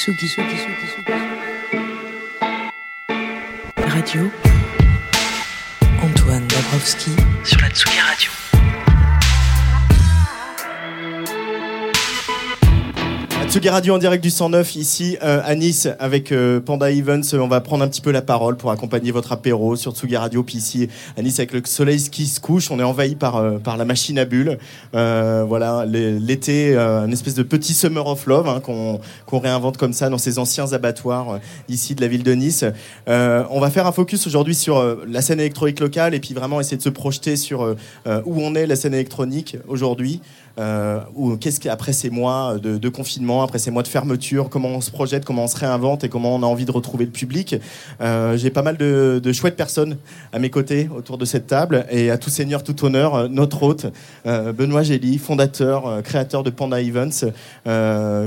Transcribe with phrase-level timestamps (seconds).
[0.00, 0.34] Tsugi.
[3.76, 4.30] Radio.
[6.02, 7.10] Antoine Dabrowski
[7.44, 8.39] sur la Tsugi Radio.
[13.50, 17.24] Tsugi Radio en direct du 109 ici euh, à Nice avec euh, Panda Evans.
[17.32, 20.44] On va prendre un petit peu la parole pour accompagner votre apéro sur Tsugi Radio.
[20.44, 23.58] Puis ici à Nice avec le soleil qui se couche, on est envahi par, euh,
[23.58, 24.56] par la machine à bulles.
[24.94, 29.78] Euh, voilà, l'été, euh, une espèce de petit summer of love hein, qu'on qu'on réinvente
[29.78, 32.64] comme ça dans ces anciens abattoirs euh, ici de la ville de Nice.
[33.08, 36.76] On va faire un focus aujourd'hui sur la scène électronique locale et puis vraiment essayer
[36.76, 37.62] de se projeter sur
[38.06, 40.20] où on est la scène électronique aujourd'hui.
[40.58, 44.80] Euh, ou qu'est-ce qu'après ces mois de, confinement, après ces mois de fermeture, comment on
[44.80, 47.56] se projette, comment on se réinvente et comment on a envie de retrouver le public.
[48.00, 49.96] Euh, J'ai pas mal de, chouettes personnes
[50.32, 53.62] à mes côtés autour de cette table et à tout seigneur, tout honneur, euh, notre
[53.62, 53.86] hôte
[54.26, 57.30] euh, Benoît Gély, fondateur, créateur de Panda Events,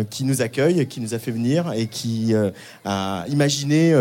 [0.10, 2.34] qui nous accueille, qui nous a fait venir et qui
[2.86, 3.94] a imaginé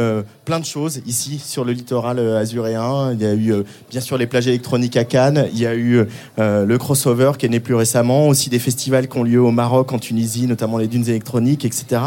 [0.44, 3.12] plein de choses ici sur le littoral azuréen.
[3.12, 3.54] Il y a eu
[3.90, 6.06] bien sûr les plages électroniques à Cannes, il y a eu
[6.38, 9.92] le crossover qui est né plus récemment, aussi des festivals qui ont lieu au Maroc,
[9.92, 12.00] en Tunisie, notamment les dunes électroniques, etc.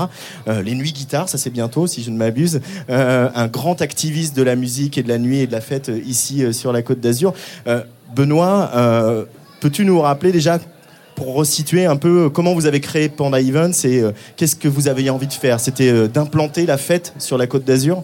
[0.47, 2.61] Euh, les nuits guitare, ça c'est bientôt, si je ne m'abuse.
[2.89, 5.89] Euh, un grand activiste de la musique et de la nuit et de la fête
[5.89, 7.33] euh, ici sur la Côte d'Azur.
[8.15, 8.71] Benoît,
[9.59, 10.59] peux-tu nous rappeler déjà
[11.15, 14.03] pour resituer un peu comment vous avez créé Panda Events et
[14.37, 15.59] qu'est-ce que vous avez envie de faire?
[15.59, 18.03] C'était d'implanter la fête sur la Côte d'Azur?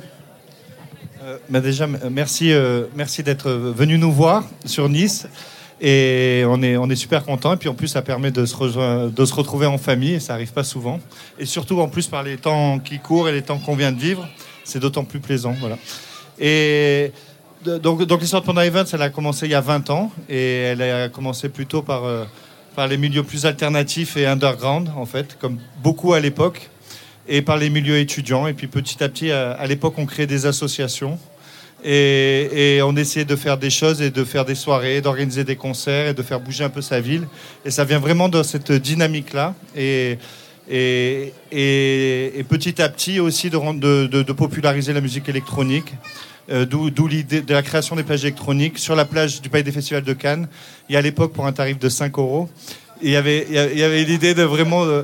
[1.50, 2.52] Bah déjà, merci,
[2.96, 5.28] merci d'être venu nous voir sur Nice.
[5.84, 7.54] Et on est, on est super content.
[7.54, 10.14] Et puis en plus, ça permet de se, de se retrouver en famille.
[10.14, 11.00] Et ça arrive pas souvent.
[11.40, 14.00] Et surtout, en plus, par les temps qui courent et les temps qu'on vient de
[14.00, 14.28] vivre,
[14.64, 15.56] c'est d'autant plus plaisant.
[15.60, 15.78] Voilà.
[16.40, 17.12] Et
[17.66, 20.12] donc, donc l'histoire de Panda Events, elle a commencé il y a 20 ans.
[20.30, 22.26] Et elle a commencé plutôt par, euh,
[22.76, 26.70] par les milieux plus alternatifs et underground, en fait, comme beaucoup à l'époque
[27.28, 28.48] et par les milieux étudiants.
[28.48, 31.18] Et puis petit à petit, à, l'époque, on créait des associations
[31.84, 35.56] et, et on essayait de faire des choses et de faire des soirées, d'organiser des
[35.56, 37.28] concerts et de faire bouger un peu sa ville.
[37.66, 39.56] Et ça vient vraiment de cette dynamique-là.
[39.76, 40.18] Et,
[40.70, 45.94] et, et- et petit à petit aussi de, populariser la musique électronique.
[46.52, 49.72] Euh, D'où l'idée de la création des plages électroniques sur la plage du Palais des
[49.72, 50.48] Festivals de Cannes.
[50.90, 52.50] Et à l'époque, pour un tarif de 5 euros,
[53.02, 55.04] il y il y il y avait l'idée de vraiment euh,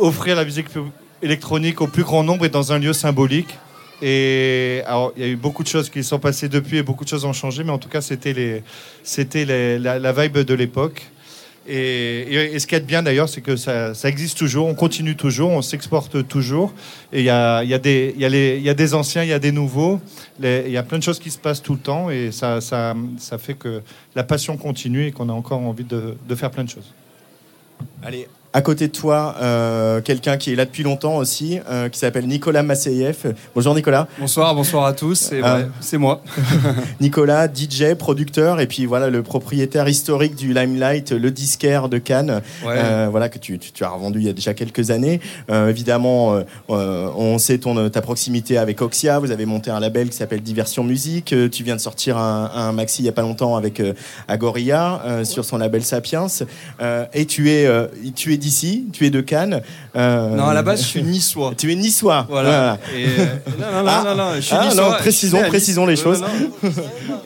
[0.00, 0.66] offrir la musique
[1.22, 3.58] électronique au plus grand nombre et dans un lieu symbolique.
[4.02, 7.04] Et alors, il y a eu beaucoup de choses qui sont passées depuis et beaucoup
[7.04, 11.02] de choses ont changé, mais en tout cas, c'était les, la, vibe de l'époque.
[11.68, 15.62] Et, ce qui est bien d'ailleurs, c'est que ça, existe toujours, on continue toujours, on
[15.62, 16.72] s'exporte toujours.
[17.12, 20.00] Et il y a, y, a y, a des anciens, il y a des nouveaux.
[20.42, 22.60] Il y a plein de choses qui se passent tout le temps et ça,
[23.38, 23.82] fait que
[24.14, 26.94] la passion continue et qu'on a encore envie de faire plein de choses.
[28.02, 32.00] Allez, à côté de toi, euh, quelqu'un qui est là depuis longtemps aussi, euh, qui
[32.00, 33.34] s'appelle Nicolas Masseyev.
[33.54, 34.08] Bonjour Nicolas.
[34.18, 35.14] Bonsoir, bonsoir à tous.
[35.14, 36.20] C'est vrai, c'est moi.
[37.00, 42.42] Nicolas, DJ, producteur, et puis voilà le propriétaire historique du Limelight, le disquaire de Cannes,
[42.66, 42.74] Ouais.
[42.76, 45.20] euh, voilà que tu, tu, tu as revendu il y a déjà quelques années.
[45.50, 49.20] Euh, évidemment, euh, euh, on sait ton ta proximité avec Oxia.
[49.20, 51.32] Vous avez monté un label qui s'appelle Diversion Musique.
[51.32, 53.92] Euh, tu viens de sortir un, un maxi il y a pas longtemps avec euh,
[54.26, 56.26] Agoria euh, sur son label Sapiens.
[56.80, 57.86] Euh, et tu es euh,
[58.16, 59.62] tu es d'ici, tu es de Cannes.
[59.94, 61.52] Euh, Non, à la base, je suis niçois.
[61.58, 62.26] Tu es niçois.
[62.28, 62.78] Voilà.
[62.96, 63.26] Et, euh,
[63.60, 64.02] non, non, non, Ah.
[64.04, 64.90] non, non, je suis Ah, niçois.
[64.90, 66.20] non, précisons- précisons les choses.
[66.20, 66.70] non.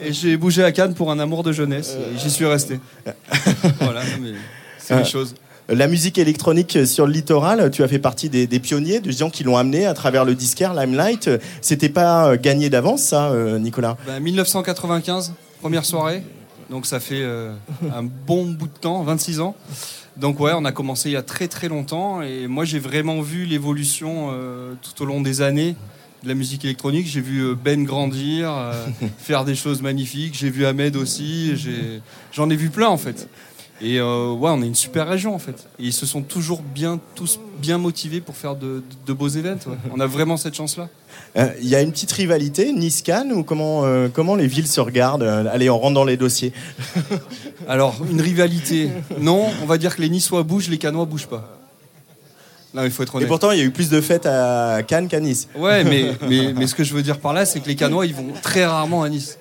[0.03, 1.95] Et j'ai bougé à Cannes pour un amour de jeunesse.
[1.97, 2.79] et J'y suis resté.
[3.79, 4.33] voilà, mais
[4.77, 5.33] c'est Euh, les choses.
[5.67, 9.31] La musique électronique sur le littoral, tu as fait partie des, des pionniers, des gens
[9.31, 11.27] qui l'ont amené à travers le disquaire Limelight.
[11.61, 13.97] C'était pas euh, gagné d'avance, ça, euh, Nicolas?
[14.05, 16.21] Ben, 1995, première soirée.
[16.69, 17.51] Donc ça fait euh,
[17.95, 19.55] un bon bout de temps, 26 ans.
[20.17, 23.21] Donc ouais, on a commencé il y a très très longtemps et moi j'ai vraiment
[23.21, 25.75] vu l'évolution euh, tout au long des années
[26.23, 27.05] de la musique électronique.
[27.05, 28.85] J'ai vu euh, Ben grandir, euh,
[29.17, 30.33] faire des choses magnifiques.
[30.35, 31.53] J'ai vu Ahmed aussi.
[32.31, 33.27] J'en ai vu plein en fait.
[33.81, 35.67] Et euh, ouais, on est une super région en fait.
[35.79, 39.59] Et ils se sont toujours bien, tous bien motivés pour faire de, de beaux événements.
[39.67, 39.75] ouais.
[39.93, 40.87] On a vraiment cette chance-là.
[41.37, 44.79] Euh, Il y a une petite rivalité, Nice-Cannes, ou comment, euh, comment les villes se
[44.79, 46.53] regardent Allez, on rentre dans les dossiers.
[47.67, 48.89] Alors, une rivalité,
[49.19, 51.57] non, on va dire que les Niçois bougent, les Canois bougent pas.
[52.73, 53.27] Non, il faut être Et honnête.
[53.29, 55.47] pourtant, il y a eu plus de fêtes à Cannes qu'à Nice.
[55.55, 58.05] Ouais, mais, mais, mais ce que je veux dire par là, c'est que les Canois,
[58.05, 59.37] ils vont très rarement à Nice.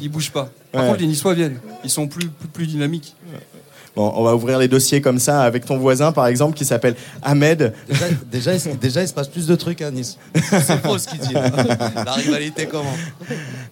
[0.00, 0.50] Ils bougent pas.
[0.72, 0.88] Par Ouais.
[0.88, 1.60] contre, les Niçois viennent.
[1.82, 3.14] Ils sont plus, plus, plus dynamiques.
[3.96, 6.96] Bon, on va ouvrir les dossiers comme ça avec ton voisin, par exemple, qui s'appelle
[7.22, 7.72] Ahmed.
[7.88, 10.18] Déjà, déjà, il- déjà, il se passe plus de trucs à Nice.
[10.34, 11.32] C'est faux ce qu'il dit.
[12.04, 12.92] La rivalité comment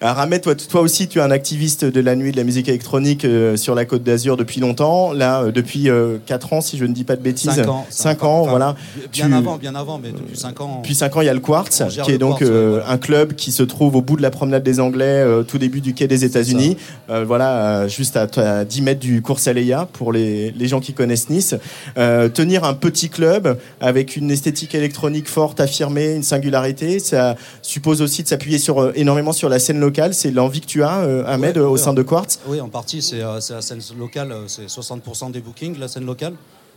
[0.01, 2.69] Alors Ahmed, toi, toi aussi, tu es un activiste de la nuit de la musique
[2.69, 5.13] électronique euh, sur la Côte d'Azur depuis longtemps.
[5.13, 5.89] Là, euh, depuis
[6.27, 7.51] 4 ans, si je ne dis pas de bêtises.
[7.57, 7.87] 5 ans.
[7.91, 8.77] 5 ans, Enfin, voilà.
[9.13, 10.79] Bien Tu- avant, bien avant, mais depuis 5 ans.
[10.83, 12.99] Depuis 5 ans, il y a le Quartz, qui est donc Quartz, euh, ouais, un
[12.99, 15.95] club qui se trouve au bout de la promenade des Anglais, euh, tout début du
[15.95, 16.77] quai des États-Unis.
[17.11, 20.81] Euh, voilà, euh, juste à, à 10 mètres du cours Saleya pour les, les gens
[20.81, 21.55] qui connaissent Nice.
[21.99, 28.03] Euh, tenir un petit club avec une esthétique électronique forte, affirmée, une singularité, ça suppose
[28.03, 30.14] aussi de s'appuyer sur euh, énormément sur la scène locale.
[30.14, 32.41] C'est l'envie que tu as, euh, Ahmed, Ouais, au sein de Quartz?
[32.47, 36.35] Oui, en partie, c'est la scène locale, c'est 60% des bookings, la scène locale.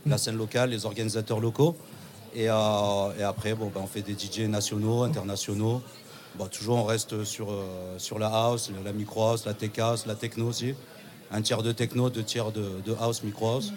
[0.08, 1.74] La scène locale, les organisateurs locaux.
[2.34, 2.54] Et, euh,
[3.18, 5.82] et après, bon, ben, on fait des DJ nationaux, internationaux.
[6.38, 7.64] Bon, toujours, on reste sur, euh,
[7.98, 10.74] sur la house, la micro house, la tech house, la techno aussi.
[11.32, 13.72] Un tiers de techno, deux tiers de, de house, micro house.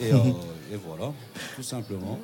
[0.00, 0.16] Et, euh,
[0.72, 1.12] et voilà,
[1.54, 2.18] tout simplement.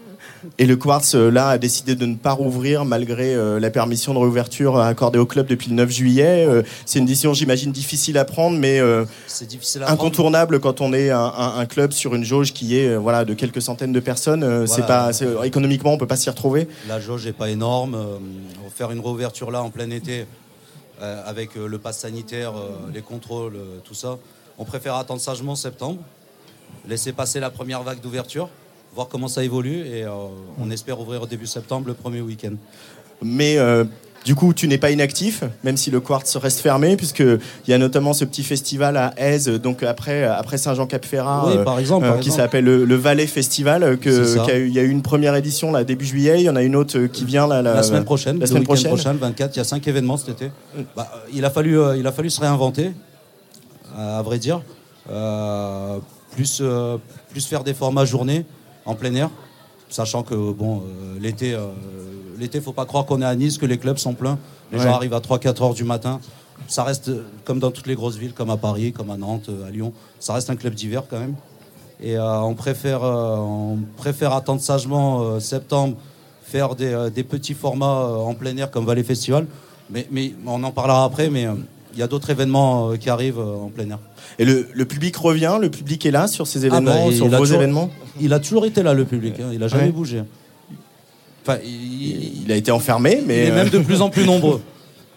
[0.56, 4.14] Et le Quartz, euh, là, a décidé de ne pas rouvrir malgré euh, la permission
[4.14, 6.46] de réouverture accordée au club depuis le 9 juillet.
[6.48, 8.80] Euh, c'est une décision, j'imagine, difficile à prendre, mais
[9.26, 10.00] C'est difficile à prendre.
[10.00, 13.34] incontournable quand on est un, un- un club sur une jauge qui est voilà, de
[13.34, 14.66] quelques centaines de personnes.
[14.66, 15.10] C'est pas,
[15.44, 16.68] économiquement, on peut pas s'y retrouver.
[16.88, 17.98] La jauge n'est pas énorme.
[18.74, 20.24] Faire une réouverture là en plein été
[21.00, 22.54] avec le pass sanitaire,
[22.94, 24.18] les contrôles, tout ça,
[24.58, 26.00] on préfère attendre sagement septembre,
[26.88, 28.48] laisser passer la première vague d'ouverture,
[28.94, 30.10] voir comment ça évolue et euh,
[30.60, 32.54] on espère ouvrir au début septembre le premier week-end.
[33.22, 33.84] Mais euh,
[34.24, 37.38] du coup, tu n'es pas inactif, même si le Quartz reste fermé, puisqu'il
[37.68, 42.06] y a notamment ce petit festival à Aise, donc après, après Saint-Jean-Cap-Ferrat, Oui, par exemple,
[42.06, 42.42] euh, par qui exemple.
[42.42, 45.70] s'appelle le, le Valais Festival, que, a eu- il y a eu une première édition
[45.72, 48.38] là, début juillet, il y en a une autre qui vient là, La semaine prochaine,
[48.40, 48.88] La semaine prochaine.
[48.92, 50.50] prochain, le 24, il y a cinq événements cet été.
[50.96, 52.92] Bah, il, a fallu, il a fallu se réinventer,
[53.98, 54.62] à vrai dire.
[55.10, 55.98] Euh,
[56.32, 56.98] plus, euh,
[57.30, 58.44] plus faire des formats journée
[58.84, 59.30] en plein air,
[59.88, 61.56] sachant que bon, euh, l'été,
[62.38, 64.38] l'été, faut pas croire qu'on est à Nice, que les clubs sont pleins.
[64.70, 64.84] Les Ouais.
[64.84, 66.20] gens arrivent à 3-4 heures du matin.
[66.66, 67.10] Ça reste
[67.44, 69.92] comme dans toutes les grosses villes, comme à Paris, comme à Nantes, à Lyon.
[70.20, 71.34] Ça reste un club d'hiver quand même.
[72.00, 75.96] Et euh, on, préfère, euh, on préfère attendre sagement euh, septembre,
[76.42, 79.46] faire des, des petits formats en plein air comme Valley Festival.
[79.90, 81.46] Mais, mais on en parlera après, mais
[81.98, 83.98] y a d'autres événements euh, qui arrivent euh, en plein air.
[84.38, 87.26] Et le, le public revient, le public est là sur ces événements, Ah bah, sur
[87.26, 87.90] il a vos toujours- événements
[88.20, 89.34] Il a toujours été là, le public.
[89.40, 89.50] hein.
[89.52, 89.90] Il a jamais Ouais.
[89.92, 90.22] bougé.
[91.42, 94.24] Enfin, il, Il a été enfermé, il mais est euh, même de plus en plus
[94.24, 94.60] nombreux.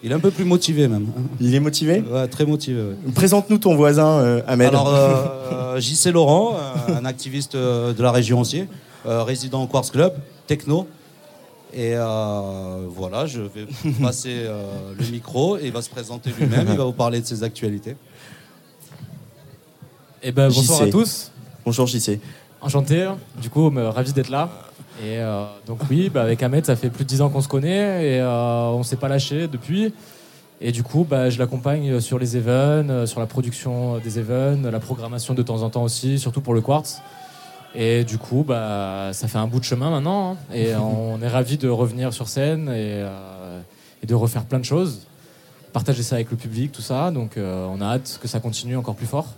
[0.04, 1.06] Il est un peu plus motivé même.
[1.38, 2.02] il est motivé?
[2.12, 2.80] Ouais, très motivé.
[2.82, 3.12] ouais.
[3.14, 4.66] Présente-nous ton voisin, euh, Ahmed.
[4.70, 6.56] Alors, euh, JC Laurent,
[6.88, 8.64] euh, un activiste euh, de la région aussi,
[9.06, 10.14] euh, résident au Quartz Club,
[10.48, 10.88] techno.
[11.74, 13.66] Et euh, voilà, je vais
[14.02, 17.26] passer euh, le micro et il va se présenter lui-même, il va vous parler de
[17.26, 17.96] ses actualités.
[20.22, 21.30] Eh ben, bonsoir à tous.
[21.64, 22.20] Bonjour JC.
[22.60, 23.08] Enchanté.
[23.40, 24.50] Du coup, me- ravi d'être là.
[25.02, 27.48] Et euh, donc oui, bah, avec Ahmed, ça fait plus de 10 ans qu'on se
[27.48, 29.92] connaît et euh, on s'est pas lâché depuis.
[30.60, 34.70] Et du coup, bah, je l'accompagne sur les events, euh, sur la production des events,
[34.70, 37.00] la programmation de temps en temps aussi, surtout pour le Quartz.
[37.74, 40.32] Et du coup, bah, ça fait un bout de chemin maintenant.
[40.32, 40.54] hein.
[40.54, 43.60] et on est ravi de revenir sur scène et, euh,
[44.02, 45.06] et de refaire plein de choses.
[45.72, 47.10] Partager ça avec le public, tout ça.
[47.10, 49.28] Donc euh, on a hâte que ça continue encore plus fort.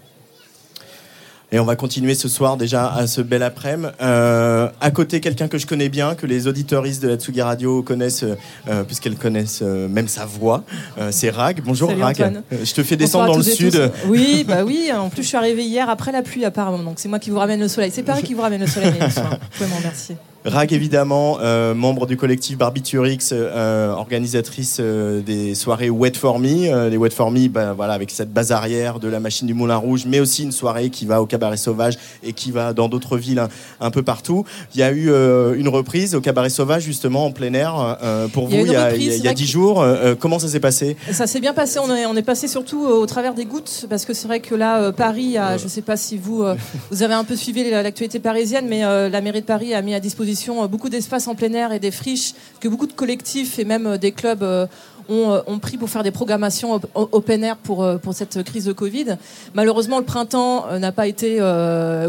[1.54, 3.92] Et on va continuer ce soir déjà à ce bel après-midi.
[4.02, 7.80] Euh, à côté, quelqu'un que je connais bien, que les auditoristes de la Tsugi Radio
[7.84, 8.25] connaissent,
[8.68, 10.64] euh, puisqu'elles connaissent euh, même sa voix.
[10.99, 11.62] Euh, c'est Rag.
[11.64, 12.16] Bonjour Salut, Rag.
[12.16, 12.42] Antoine.
[12.52, 13.92] Euh, Je te fais descendre dans le sud.
[14.08, 14.90] Oui, bah oui.
[14.92, 16.82] En plus, je suis arrivée hier après la pluie, apparemment.
[16.82, 17.92] Donc, c'est moi qui vous ramène le soleil.
[17.94, 18.90] C'est Paris qui vous ramène le soleil.
[18.90, 20.16] Vous pouvez m'en remercier.
[20.46, 26.70] Rag, évidemment, euh, membre du collectif Barbiturix, euh, organisatrice euh, des soirées Wet for Me.
[26.70, 29.54] Euh, les Wet for Me, ben, voilà, avec cette base arrière de la machine du
[29.54, 32.90] Moulin Rouge, mais aussi une soirée qui va au Cabaret Sauvage et qui va dans
[32.90, 33.48] d'autres villes un,
[33.80, 34.44] un peu partout.
[34.74, 35.08] Il y a eu
[35.56, 37.96] une reprise au Cabaret Sauvage, justement, en plein air,
[38.34, 39.82] pour vous, il y a, dix jours.
[40.20, 40.98] Comment ça s'est passé?
[41.10, 41.78] Ça s'est bien passé.
[41.78, 44.54] On est, on est passé surtout au travers des gouttes, parce que c'est vrai que
[44.54, 46.44] là, Paris, a, je ne sais pas si vous,
[46.90, 49.94] vous avez un peu suivi la- l'actualité parisienne, mais la mairie de Paris a mis
[49.94, 53.58] à disposition euh, beaucoup d'espaces en plein air et des friches que beaucoup de collectifs
[53.58, 54.66] et même euh, des clubs euh,
[55.08, 59.18] ont, pris pour faire des programmations open air pour, pour cette crise de Covid.
[59.52, 61.40] Malheureusement, le printemps n'a pas été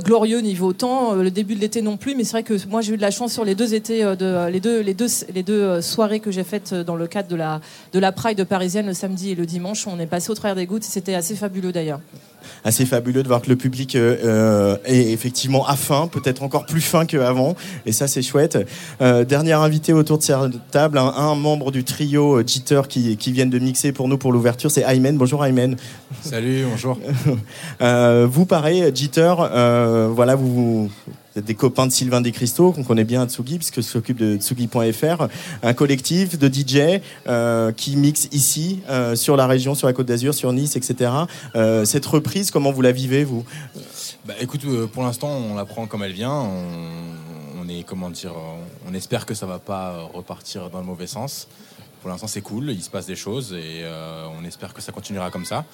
[0.06, 2.94] glorieux niveau temps, le début de l'été non plus, mais c'est vrai que moi j'ai
[2.94, 5.82] eu de la chance sur les deux étés, de, les deux, les deux, les deux
[5.82, 7.60] soirées que j'ai faites dans le cadre de la,
[7.92, 9.88] de la Pride parisienne le samedi et le dimanche.
[9.88, 12.00] On est passé au travers des gouttes c'était assez fabuleux d'ailleurs.
[12.64, 16.66] Assez fabuleux de voir que le public euh, euh, est effectivement à faim, peut-être encore
[16.66, 18.58] plus fin qu'avant, et ça c'est chouette.
[19.02, 23.18] Euh, dernier invité autour de cette table, un, un membre du trio euh, Jitter qui,
[23.18, 25.18] qui viennent de mixer pour nous pour l'ouverture, c'est Aymen.
[25.18, 25.76] Bonjour Aymen.
[26.22, 27.00] Salut, bonjour.
[28.28, 30.90] Vous pareil, Jitter, voilà, vous,
[31.36, 35.28] des copains de Sylvain Descristo, qu'on connaît bien à Tsugi, puisque s'occupe de Tsugi.fr,
[35.64, 40.08] un collectif de DJ euh, qui mixe ici, euh, sur la région, sur la Côte
[40.08, 41.12] d'Azur, sur Nice, etc.
[41.56, 43.44] Euh, cette reprise, comment vous la vivez, vous?
[44.26, 46.32] Bah écoute, pour l'instant, on la prend comme elle vient.
[46.32, 46.64] On,
[47.62, 48.34] on est, comment dire,
[48.88, 51.48] on espère que ça va pas repartir dans le mauvais sens.
[52.02, 53.84] Pour l'instant, c'est cool, il se passe des choses et
[54.40, 55.66] on espère que ça continuera comme ça.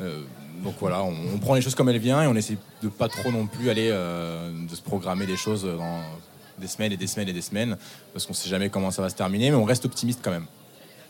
[0.00, 0.22] Euh,
[0.64, 3.08] donc voilà, on, on prend les choses comme elles viennent et on essaie de pas
[3.08, 6.00] trop non plus aller euh, de se programmer des choses dans
[6.58, 7.76] des semaines et des semaines et des semaines
[8.12, 10.46] parce qu'on sait jamais comment ça va se terminer, mais on reste optimiste quand même.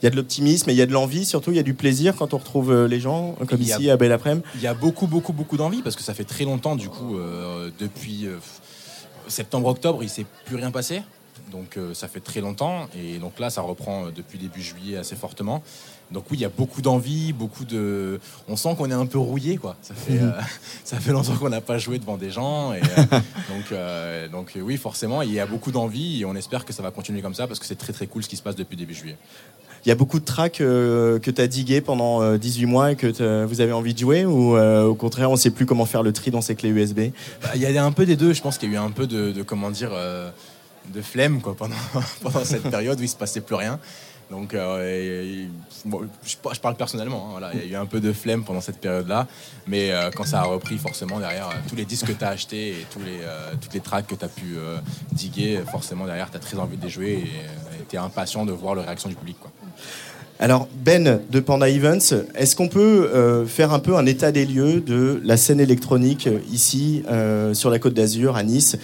[0.01, 1.63] Il y a de l'optimisme et il y a de l'envie, surtout il y a
[1.65, 4.47] du plaisir quand on retrouve euh, les gens, comme a- ici à Belle Après-midi.
[4.55, 7.19] Il y a beaucoup, beaucoup, beaucoup d'envie parce que ça fait très longtemps, du coup,
[7.19, 8.39] euh, depuis euh,
[9.29, 11.03] septembre-octobre, il s'est plus rien passé.
[11.53, 15.17] Donc euh, ça fait très longtemps et donc là ça reprend depuis début juillet assez
[15.17, 15.63] fortement.
[16.13, 18.21] Donc oui il y a beaucoup d'envie, beaucoup de.
[18.49, 19.77] On sent qu'on est un peu rouillé quoi.
[19.81, 20.33] Ça fait euh,
[20.85, 23.03] ça fait longtemps qu'on n'a pas joué devant des gens et euh,
[23.49, 26.83] donc euh, donc oui forcément il y a beaucoup d'envie et on espère que ça
[26.83, 28.77] va continuer comme ça parce que c'est très très cool ce qui se passe depuis
[28.77, 29.17] début juillet.
[29.87, 32.97] Il y a beaucoup de tracks que tu as digué pendant euh, 18 mois et
[32.97, 36.13] que vous avez envie de jouer ou au contraire on sait plus comment faire le
[36.13, 38.33] tri dans ces clés USB Bah, Il y a un peu des deux.
[38.33, 39.93] Je pense qu'il y a eu un peu de, de, comment dire,
[40.93, 41.77] de flemme quoi, pendant,
[42.23, 43.79] pendant cette période où il se passait plus rien.
[44.31, 45.47] Donc, euh,
[46.25, 47.27] je, par- je parle personnellement.
[47.27, 49.27] hein, voilà, il y a eu un peu de flemme pendant cette période-là.
[49.67, 52.29] Mais euh, quand ça a repris, forcément, derrière, euh, tous les disques que tu as
[52.29, 54.57] achetés et tous les, euh, toutes les tracks que tu as pu
[55.13, 58.53] diguer, forcément, derrière, tu as très envie de les jouer et tu es impatient de
[58.53, 59.37] voir la réaction du public.
[59.41, 59.51] Quoi.
[60.43, 64.47] Alors Ben de Panda Events, est-ce qu'on peut euh, faire un peu un état des
[64.47, 68.79] lieux de la scène électronique euh, ici euh, sur la Côte d'Azur à Nice?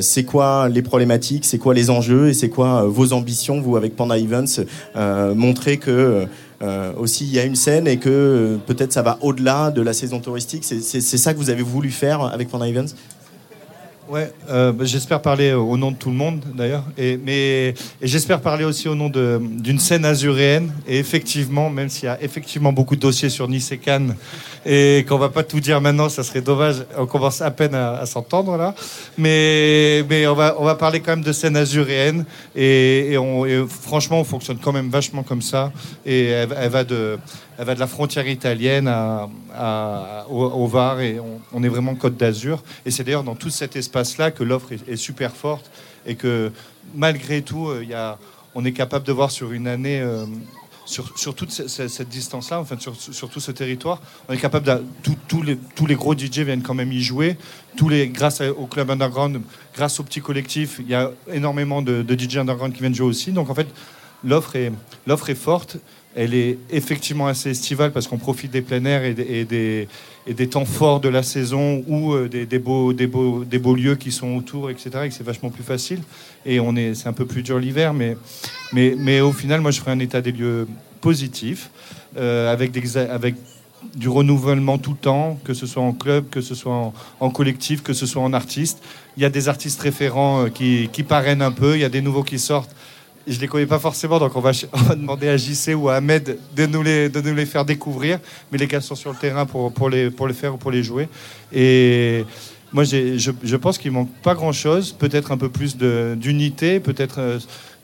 [0.00, 3.94] C'est quoi les problématiques C'est quoi les enjeux Et c'est quoi vos ambitions vous avec
[3.94, 4.64] Panda Events
[5.36, 6.26] Montrer que
[6.98, 10.18] aussi il y a une scène et que peut-être ça va au-delà de la saison
[10.18, 10.64] touristique?
[10.64, 12.96] C'est ça que vous avez voulu faire avec Panda Events?
[14.10, 17.68] Ouais, euh, bah, j'espère parler au nom de tout le monde d'ailleurs, et, mais
[18.02, 20.72] et j'espère parler aussi au nom d'une scène azuréenne.
[20.88, 24.16] Et effectivement, même s'il y a effectivement beaucoup de dossiers sur Nice et Cannes,
[24.66, 26.84] et qu'on va pas tout dire maintenant, ça serait dommage.
[26.98, 28.74] On commence à peine à, à s'entendre là,
[29.16, 32.24] mais mais on va on va parler quand même de scène azuréenne.
[32.56, 35.70] Et, et on, et franchement, on fonctionne quand même vachement comme ça.
[36.04, 37.16] Et elle, elle va de
[37.60, 39.28] elle va de la frontière italienne à,
[40.30, 41.18] au, Var et
[41.52, 42.62] on, est vraiment Côte d'Azur.
[42.86, 45.70] Et c'est d'ailleurs dans tout cet espace-là que l'offre est, super forte
[46.06, 46.50] et que
[46.94, 48.16] malgré tout, euh, il y a,
[48.54, 50.24] on est capable de voir sur une année, euh,
[50.86, 54.00] sur, sur toute ce- ce- cette distance-là, enfin sur, sur tout ce territoire,
[54.30, 57.02] on est capable de, tout- tous les, tous les gros DJ viennent quand même y
[57.02, 57.36] jouer.
[57.76, 59.42] Tous les, grâce au club underground,
[59.76, 63.06] grâce au petit collectif, il y a énormément de, de DJ underground qui viennent jouer
[63.08, 63.32] aussi.
[63.32, 63.68] Donc en fait,
[64.24, 64.72] l'offre est,
[65.06, 65.76] l'offre est forte.
[66.16, 69.88] Elle est effectivement assez estivale parce qu'on profite des plein air et des,
[70.26, 73.76] et des, temps forts de la saison ou euh, des, des beaux, beaux, des beaux
[73.76, 74.90] lieux qui sont autour, etc.
[75.04, 76.00] Et c'est vachement plus facile.
[76.44, 78.16] Et on est, c'est un peu plus dur l'hiver, mais,
[78.72, 80.66] mais, mais au final, moi, je ferai un état des lieux
[81.00, 81.70] positif
[82.16, 83.36] euh, avec, des, avec
[83.94, 87.30] du renouvellement tout le temps, que ce soit en club, que ce soit en, en
[87.30, 88.82] collectif, que ce soit en artiste.
[89.16, 91.88] Il y a des artistes référents euh, qui, qui parrainent un peu, il y a
[91.88, 92.74] des nouveaux qui sortent.
[93.26, 94.52] Je ne les connais pas forcément, donc on va,
[94.96, 98.18] demander à JC ou à Ahmed de nous, les, de nous les faire découvrir.
[98.50, 100.70] Mais les gars sont sur le terrain pour, pour, les, pour les faire ou pour
[100.70, 101.08] les jouer.
[101.52, 102.24] Et
[102.72, 104.92] moi, je, je pense qu'il manque pas grand-chose.
[104.92, 107.38] Peut-être un peu plus d'unité, peut-être euh,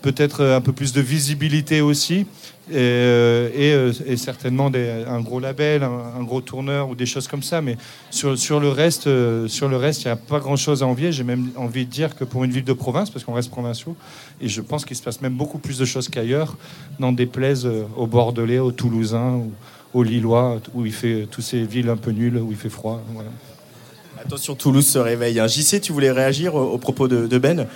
[0.07, 2.27] peut-être un peu plus de visibilité aussi.
[2.71, 4.71] Et, euh, euh, certainement
[5.09, 7.61] un gros label, un, gros tourneur ou des choses comme ça.
[7.61, 7.77] Mais
[8.11, 11.11] sur, sur le reste, euh, sur le reste, il n'y a pas grand-chose à envier.
[11.11, 13.97] J'ai même envie de dire que pour une ville de province, parce qu'on reste provinciaux,
[14.41, 16.57] et je pense qu'il se passe même beaucoup plus de choses qu'ailleurs,
[17.01, 19.51] n'en déplaise euh, aux Bordelais, aux Toulousains, ou
[19.93, 23.03] aux Lillois, où il fait toutes ces villes un peu nulles, où il fait froid.
[24.27, 25.39] Attention, Toulouse se réveille.
[25.41, 25.47] hein.
[25.47, 27.67] JC, tu voulais réagir au, au propos de, de Ben?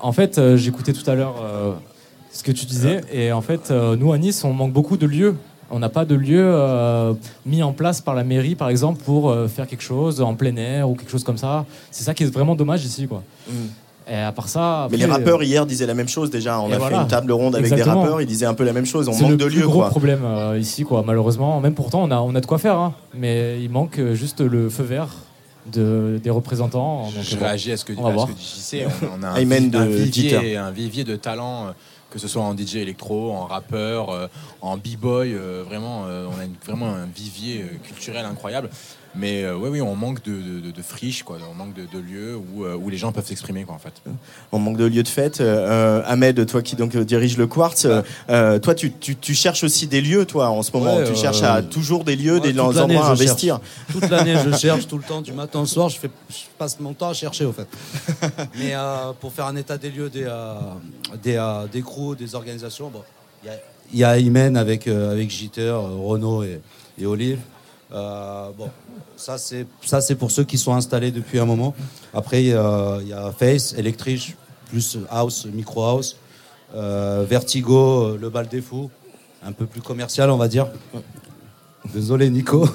[0.00, 1.72] En fait, euh, j'écoutais tout à l'heure euh,
[2.32, 5.06] ce que tu disais, et en fait, euh, nous à Nice, on manque beaucoup de
[5.06, 5.34] lieux.
[5.70, 7.12] On n'a pas de lieu euh,
[7.44, 10.56] mis en place par la mairie, par exemple, pour euh, faire quelque chose en plein
[10.56, 11.66] air ou quelque chose comme ça.
[11.90, 13.22] C'est ça qui est vraiment dommage ici, quoi.
[14.10, 14.88] Et à part ça.
[14.90, 16.58] Mais les rappeurs hier disaient la même chose déjà.
[16.60, 16.96] On Et a voilà.
[16.96, 17.96] fait une table ronde avec Exactement.
[17.96, 19.06] des rappeurs, ils disaient un peu la même chose.
[19.08, 19.90] On C'est manque le de lieux, gros quoi.
[19.90, 21.04] problème euh, ici, quoi.
[21.06, 22.94] Malheureusement, même pourtant, on a, on a de quoi faire, hein.
[23.14, 25.08] mais il manque euh, juste le feu vert
[25.66, 27.10] de, des représentants.
[27.10, 28.26] Donc, Je bon, réagis à ce que, on va à ce voir.
[28.28, 28.86] que dit JC.
[29.02, 29.38] On, on a un,
[29.86, 31.70] vi- vivier, un vivier de talent, euh,
[32.10, 34.26] que ce soit en DJ électro, en rappeur, euh,
[34.62, 35.34] en b-boy.
[35.34, 38.70] euh, vraiment, euh, on a une- vraiment un vivier euh, culturel incroyable.
[39.18, 41.38] Mais euh, oui, oui, on manque de, de, friches, quoi.
[41.50, 43.94] On manque de, de lieux où, euh, où les gens peuvent s'exprimer, quoi, en fait.
[44.52, 45.40] On manque de lieux de fête.
[45.40, 49.34] Euh, Ahmed, toi qui donc euh, dirige le Quartz, euh, euh, toi tu, tu, tu
[49.34, 50.96] cherches aussi des lieux, toi, en ce moment.
[50.98, 53.58] Ouais, tu euh, cherches à toujours des lieux, Ouais, des endroits à investir.
[53.60, 53.92] cherche.
[54.00, 55.88] Toute l'année, je cherche tout le temps, du matin au soir.
[55.88, 57.66] Je, fais, je passe mon temps à chercher, au fait.
[58.58, 60.54] Mais euh, pour faire un état des lieux des, euh,
[61.22, 63.02] des, euh, des crews, des organisations, bon,
[63.42, 63.58] il y a-
[63.92, 66.60] il y a Imen avec, euh, avec Jitter, euh, Renaud et,
[67.00, 67.38] et Olive.
[67.92, 68.68] Euh, bon,
[69.16, 71.74] ça c'est ça c'est pour ceux qui sont installés depuis un moment.
[72.12, 74.36] Après il y a, il y a Face, Electric,
[74.68, 76.16] plus House, Micro House,
[76.74, 78.90] euh, Vertigo, euh, le bal des fous,
[79.42, 80.66] un peu plus commercial on va dire.
[81.94, 82.68] Désolé Nico.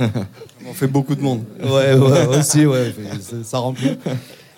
[0.68, 1.44] On fait beaucoup de monde.
[1.62, 2.94] ouais, ouais, aussi, ouais,
[3.44, 3.98] ça- remplit.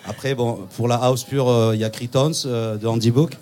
[0.05, 3.33] Après, bon, pour la house pure, il y a Cretons euh, de Andy Book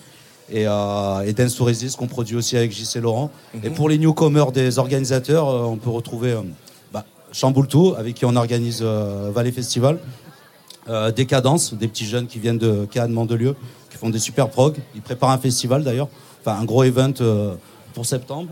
[0.49, 3.31] et, euh, et Dance to Resist qu'on produit aussi avec JC Laurent.
[3.63, 6.41] Et pour les newcomers des organisateurs, euh, on peut retrouver euh,
[6.93, 9.99] bah, Chamboule Tout, avec qui on organise euh, Valley Festival.
[11.17, 13.57] Décadence, des petits jeunes qui viennent de Cannes, Mandelieu,
[13.89, 14.77] qui font des super prog.
[14.95, 16.07] Ils préparent un festival d'ailleurs,
[16.39, 17.11] enfin un gros event
[17.93, 18.47] pour septembre.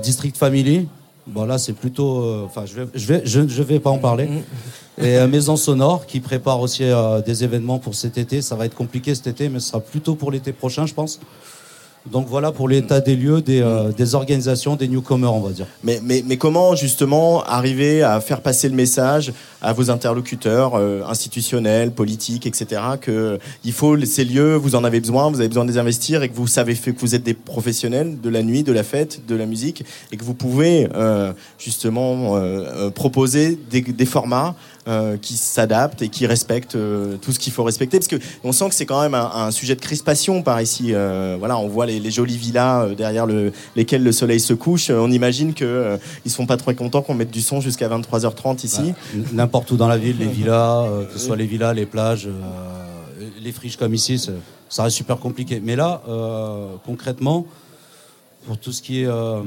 [0.00, 0.86] District Family,
[1.26, 3.98] bon là c'est plutôt, euh, enfin je vais, je vais, je, je vais pas en
[3.98, 4.28] parler.
[4.98, 8.42] Et euh, Maison Sonore qui prépare aussi euh, des événements pour cet été.
[8.42, 11.20] Ça va être compliqué cet été, mais ce sera plutôt pour l'été prochain, je pense.
[12.10, 15.66] Donc voilà pour l'état des lieux, des, euh, des organisations, des newcomers, on va dire.
[15.82, 19.32] Mais, mais, mais comment justement arriver à faire passer le message
[19.62, 22.82] à vos interlocuteurs euh, institutionnels, politiques, etc.
[23.00, 26.22] Que il faut ces lieux, vous en avez besoin, vous avez besoin de les investir
[26.22, 29.26] et que vous savez que vous êtes des professionnels de la nuit, de la fête,
[29.26, 34.54] de la musique et que vous pouvez euh, justement euh, euh, proposer des, des formats
[34.86, 38.52] euh, qui s'adaptent et qui respectent euh, tout ce qu'il faut respecter parce que on
[38.52, 40.92] sent que c'est quand même un, un sujet de crispation par ici.
[40.94, 44.52] Euh, voilà, on voit les, les jolies villas euh, derrière le, lesquelles le soleil se
[44.52, 44.90] couche.
[44.90, 48.64] Euh, On imagine euh, ils sont pas très contents qu'on mette du son jusqu'à 23h30
[48.64, 48.92] ici.
[49.14, 52.28] N- N'importe où dans la ville, les villas, que ce soit les villas, les plages,
[53.42, 54.18] les friches comme ici,
[54.68, 55.60] ça reste super compliqué.
[55.64, 56.02] Mais là,
[56.84, 57.46] concrètement,
[58.46, 59.40] pour tout ce qui est, euh,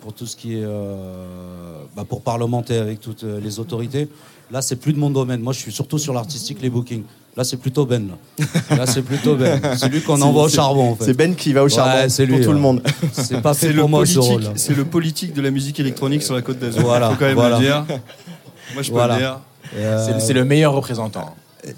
[0.00, 4.08] pour tout ce qui est, euh, bah, pour parlementer avec toutes euh, les autorités,
[4.50, 5.40] là c'est plus de mon domaine.
[5.40, 7.04] Moi, je suis surtout sur l'artistique, les bookings.
[7.36, 8.08] Là, c'est plutôt Ben.
[8.38, 9.60] Là, là c'est plutôt Ben.
[9.76, 10.90] C'est lui qu'on envoie au charbon.
[10.92, 11.06] En fait.
[11.06, 12.80] C'est Ben qui va au charbon Ouais, c'est pour lui, tout le monde.
[13.12, 14.52] C'est pas fait C'est le, pour moi ce politique, rôle.
[14.56, 16.82] c'est le politique de la musique électronique sur la côte d'Azur.
[16.82, 17.58] Voilà, Faut quand même voilà.
[17.58, 17.84] le dire.
[18.74, 19.14] Moi, je peux Voilà.
[19.14, 19.40] le dire.
[19.76, 21.34] Euh, c'est le meilleur représentant.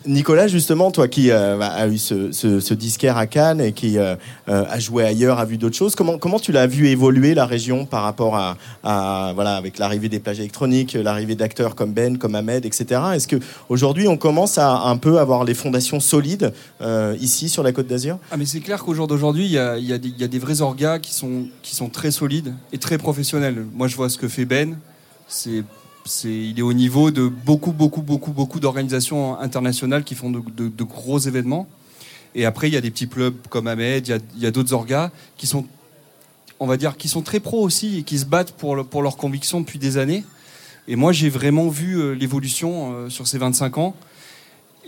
[0.07, 3.99] Nicolas, justement, toi qui euh, bah, a eu ce, ce, disquaire à Cannes et qui
[3.99, 4.17] euh,
[4.49, 7.87] euh, a joué ailleurs, a vu d'autres choses, comment, tu l'as vu évoluer la région
[7.87, 12.67] par rapport à, voilà, avec l'arrivée des plages électroniques, l'arrivée d'acteurs comme Ben, comme Ahmed,
[12.67, 13.01] etc.
[13.15, 13.37] Est-ce que
[13.69, 17.87] aujourd'hui on commence à un peu avoir les fondations solides euh, ici sur la Côte
[17.87, 18.19] d'Azur?
[18.31, 21.15] Ah mais c'est clair qu'au jour d'aujourd'hui, il y y a des vrais orgas qui
[21.15, 23.65] sont, qui sont très solides et très professionnels.
[23.73, 24.77] Moi, je vois ce que fait Ben.
[25.29, 25.65] C'est,
[26.25, 31.19] il est au niveau de beaucoup, beaucoup, beaucoup, beaucoup d'organisations internationales qui font de, gros
[31.19, 31.67] événements.
[32.35, 35.11] Et après, il y a des petits clubs comme Ahmed, il y a, d'autres orgas
[35.37, 35.65] qui sont,
[36.61, 39.17] on va dire, qui sont très pros aussi et qui se battent pour, pour leurs
[39.17, 40.25] convictions depuis des années.
[40.89, 43.95] Et moi, j'ai vraiment vu euh, l'évolution euh, sur ces 25 ans.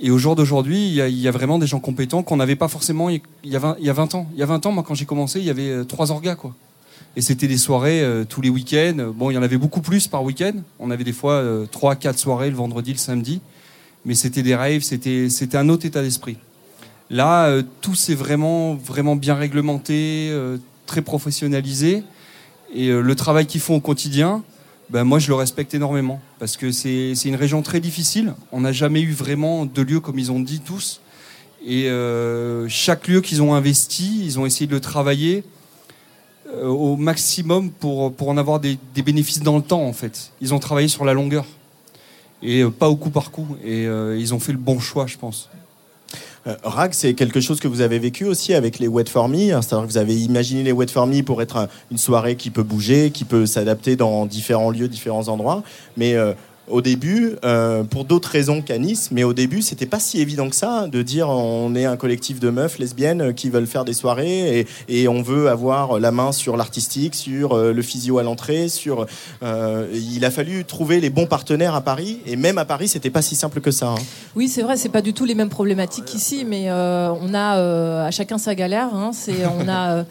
[0.00, 3.08] Et au jour d'aujourd'hui, il y, a- vraiment des gens compétents qu'on n'avait pas forcément
[3.08, 4.28] il y, a 20, il y a 20 ans.
[4.34, 6.36] Il y a 20 ans, moi, quand j'ai commencé, il y avait euh, trois orgas,
[6.36, 6.54] quoi.
[7.18, 9.12] Et c'était des soirées euh, tous les week-ends.
[9.12, 10.52] Bon, il y en avait beaucoup plus par week-end.
[10.78, 13.40] On avait des fois euh, trois, quatre soirées le vendredi, le samedi.
[14.04, 16.36] Mais c'était des raves, c'était, un autre état d'esprit.
[17.10, 20.32] Là, euh, tout s'est vraiment, vraiment bien réglementé,
[20.86, 22.04] très professionnalisé.
[22.72, 24.44] Et le travail qu'ils font au quotidien,
[24.88, 26.20] ben, moi, je le respecte énormément.
[26.38, 28.34] Parce que c'est une région très difficile.
[28.52, 31.00] On n'a jamais eu vraiment de lieu comme ils ont dit tous.
[31.66, 31.90] Et
[32.68, 35.42] chaque lieu qu'ils ont investi, ils ont essayé de le travailler
[36.62, 40.32] au maximum pour, pour en avoir des, bénéfices dans le temps, en fait.
[40.40, 41.44] Ils ont travaillé sur la longueur.
[42.42, 43.46] Et euh, pas au coup par coup.
[43.64, 45.50] Et euh, ils ont fait le bon choix, je pense.
[46.46, 49.52] Euh, Rag, c'est quelque chose que vous avez vécu aussi avec les Wet For Me.
[49.52, 52.36] hein, C'est-à-dire que vous avez imaginé les Wet For Me pour être un- une soirée
[52.36, 55.62] qui peut bouger, qui peut s'adapter dans différents lieux, différents endroits.
[55.96, 56.32] Mais euh,
[56.70, 60.48] au début, euh, pour d'autres raisons qu'à Nice, mais au début, c'était pas si évident
[60.48, 63.92] que ça de dire on est un collectif de meufs lesbiennes qui veulent faire des
[63.92, 68.66] soirées et, on veut avoir la main sur l'artistique, sur euh, le physio à l'entrée,
[69.42, 73.10] euh, il a fallu trouver les bons partenaires à Paris et même à Paris, c'était
[73.10, 73.88] pas si simple que ça.
[73.88, 73.94] hein.
[74.36, 77.58] Oui, c'est vrai, c'est pas du tout les mêmes problématiques qu'ici, mais euh, on a
[77.58, 78.90] euh, à chacun sa galère.
[78.94, 79.10] hein.
[79.58, 80.04] on a.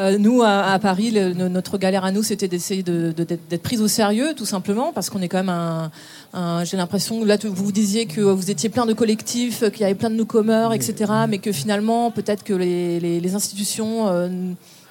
[0.00, 3.46] euh, nous, à, à Paris, le- notre galère à nous, c'était d'essayer de- de- d'être
[3.48, 5.90] d'être prise au sérieux, tout simplement, parce qu'on est quand même un.
[6.32, 9.84] un- J'ai l'impression, là, vous vous disiez que vous étiez plein de collectifs, qu'il y
[9.84, 10.94] avait plein de newcomers, etc.,
[11.28, 14.28] mais que finalement, peut-être que les, les- les institutions euh,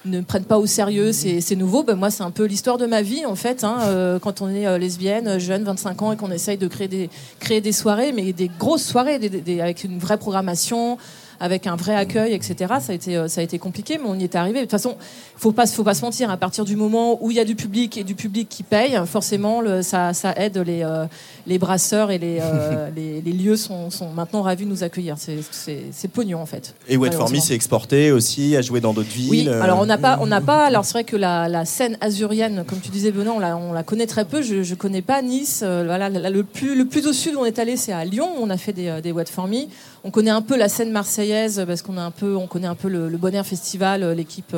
[0.06, 1.82] ne prennent pas au sérieux ces, ces nouveaux.
[1.82, 4.48] Ben, moi, c'est un peu l'histoire de ma vie, en fait, hein, euh, quand on
[4.48, 8.12] est euh, lesbienne, jeune, 25 ans, et qu'on essaye de créer des, créer des soirées,
[8.12, 10.96] mais des grosses soirées, des- des- des- avec une vraie programmation
[11.40, 12.74] avec un vrai accueil, etc.
[12.80, 14.58] Ça a été, euh, ça a été compliqué, mais on y est arrivé.
[14.58, 14.96] De toute façon,
[15.36, 16.30] faut pas, faut pas se mentir.
[16.30, 18.98] À partir du moment où il y a du public et du public qui paye,
[19.06, 21.06] forcément, le, ça, ça aide les, euh,
[21.46, 25.16] les brasseurs et les, euh, les, les lieux sont, sont maintenant ravis de nous accueillir.
[25.18, 26.74] C'est, pognon en fait.
[26.88, 29.30] Et Wet For Me s'est exporté aussi, a joué dans d'autres villes.
[29.30, 30.66] Oui, euh, alors on n'a pas, on n'a pas.
[30.66, 33.72] Alors c'est vrai que la, la scène azurienne, comme tu disais Benoît, on la, on
[33.72, 34.42] la connaît très peu.
[34.42, 35.60] Je, je connais pas Nice.
[35.62, 38.28] Euh, voilà, le plus, le plus au sud où on est allé, c'est à Lyon.
[38.38, 39.66] où On a fait des, des What for Me.
[40.02, 42.74] On connaît un peu la scène marseillaise parce qu'on a un peu, on connaît un
[42.74, 44.54] peu le, le Bonheur Festival, euh, l'équipe.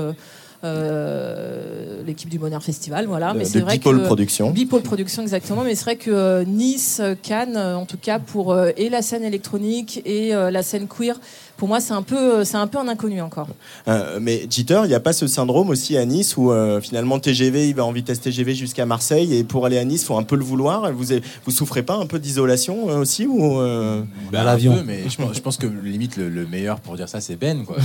[0.64, 3.32] Euh, l'équipe du Bonheur Festival, voilà.
[3.32, 4.50] De- mais c'est vrai Bipole que Productions.
[4.50, 5.62] Bipole Productions, exactement.
[5.64, 9.02] Mais c'est vrai que euh, Nice, euh, Cannes, en tout cas pour euh, et la
[9.02, 11.18] scène électronique et euh, la scène queer,
[11.56, 13.48] pour moi c'est un peu, c'est un peu un inconnu encore.
[13.88, 17.16] Euh, mais Jitter, il n'y a pas ce syndrome aussi à Nice où euh, finalement
[17.16, 20.06] le TGV, il va en vitesse TGV jusqu'à Marseille et pour aller à Nice, il
[20.06, 20.92] faut un peu le vouloir.
[20.92, 21.06] Vous,
[21.44, 24.74] vous souffrez pas un peu d'isolation euh, aussi ou euh, Bah, l'avion.
[24.76, 27.36] peu, mais je pense, je pense que limite le, le meilleur pour dire ça, c'est
[27.36, 27.64] Ben.
[27.64, 27.76] quoi.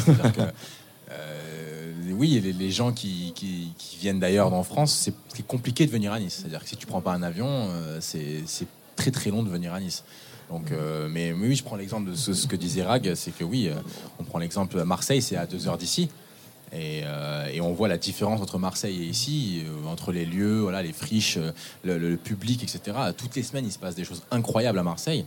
[2.13, 3.33] Oui, les, les gens qui,
[3.99, 6.39] viennent d'ailleurs en France, c'est compliqué de venir à Nice.
[6.39, 9.73] C'est-à-dire que si tu prends pas un avion, euh, c'est très très long de venir
[9.73, 10.03] à Nice.
[10.49, 13.67] Donc, euh, mais, oui, je prends l'exemple de ce, que disait Rag, c'est que oui,
[13.67, 13.75] euh,
[14.19, 16.09] on prend l'exemple à Marseille, c'est à deux heures d'ici.
[16.73, 17.03] Et,
[17.61, 21.39] on voit la différence entre Marseille et ici, entre les lieux, les friches,
[21.83, 22.97] le, public, etc.
[23.17, 25.25] Toutes les semaines, il se passe des choses incroyables à Marseille.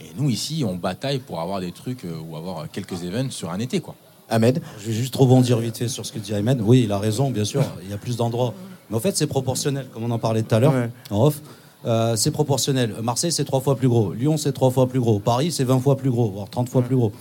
[0.00, 3.58] Et nous, ici, on bataille pour avoir des trucs ou avoir quelques événements sur un
[3.58, 3.80] été.
[3.80, 3.96] quoi.
[4.28, 6.60] Ahmed Je vais juste rebondir vite fait sur ce que dit Ahmed.
[6.62, 8.54] Oui, il a raison, bien sûr, il y a plus d'endroits.
[8.90, 10.90] Mais en fait, c'est proportionnel, comme on en parlait tout à l'heure, Ouais.
[11.10, 11.40] en off.
[11.86, 12.94] Euh, c'est proportionnel.
[13.02, 14.12] Marseille, c'est trois fois plus gros.
[14.12, 15.18] Lyon, c'est trois fois plus gros.
[15.18, 17.12] Paris, c'est 20 fois plus gros, voire 30 fois plus gros.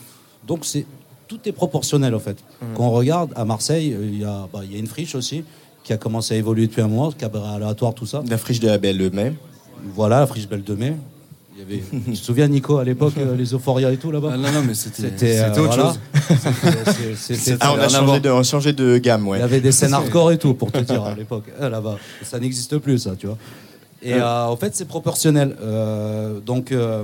[0.47, 0.85] Donc, c'est
[1.27, 2.37] tout est proportionnel, en fait.
[2.75, 5.15] Quand on regarde, à Marseille, euh, il y, a, bah, il y a une friche
[5.15, 5.43] aussi
[5.83, 8.23] qui a commencé à évoluer depuis un mois, cabaret aléatoire, tout ça.
[8.29, 9.33] La friche de la Belle le Mai.
[9.95, 10.95] Voilà, la friche Belle de Mai.
[11.55, 14.31] Il y avait, tu te souviens, Nico, à l'époque, euh, les Euphoria et tout là-bas
[14.33, 15.83] Ah, non, non, mais c'était C'était c'était euh, autre voilà.
[15.83, 15.99] chose.
[16.27, 19.37] C'était- c'était- c'était- Ah, on a, changé de, on a changé de gamme, ouais.
[19.37, 21.97] il y avait des scènes hardcore et tout, pour te dire, à l'époque, euh, là-bas.
[22.23, 23.37] Ça n'existe plus, ça, tu vois.
[24.01, 25.55] Et euh, en fait, c'est proportionnel.
[25.61, 27.03] Euh, donc, euh,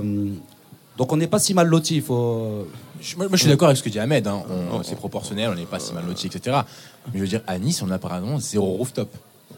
[0.98, 1.96] donc, on n'est pas si mal loti.
[1.96, 2.66] Il faut.
[3.00, 4.26] Je, moi, moi, je suis d'accord avec ce que dit Ahmed.
[4.26, 4.42] hein.
[4.72, 6.58] On- C'est proportionnel, on n'est pas si mal loti, etc.
[7.06, 9.08] Mais je veux dire, à Nice, on a par exemple zéro rooftop.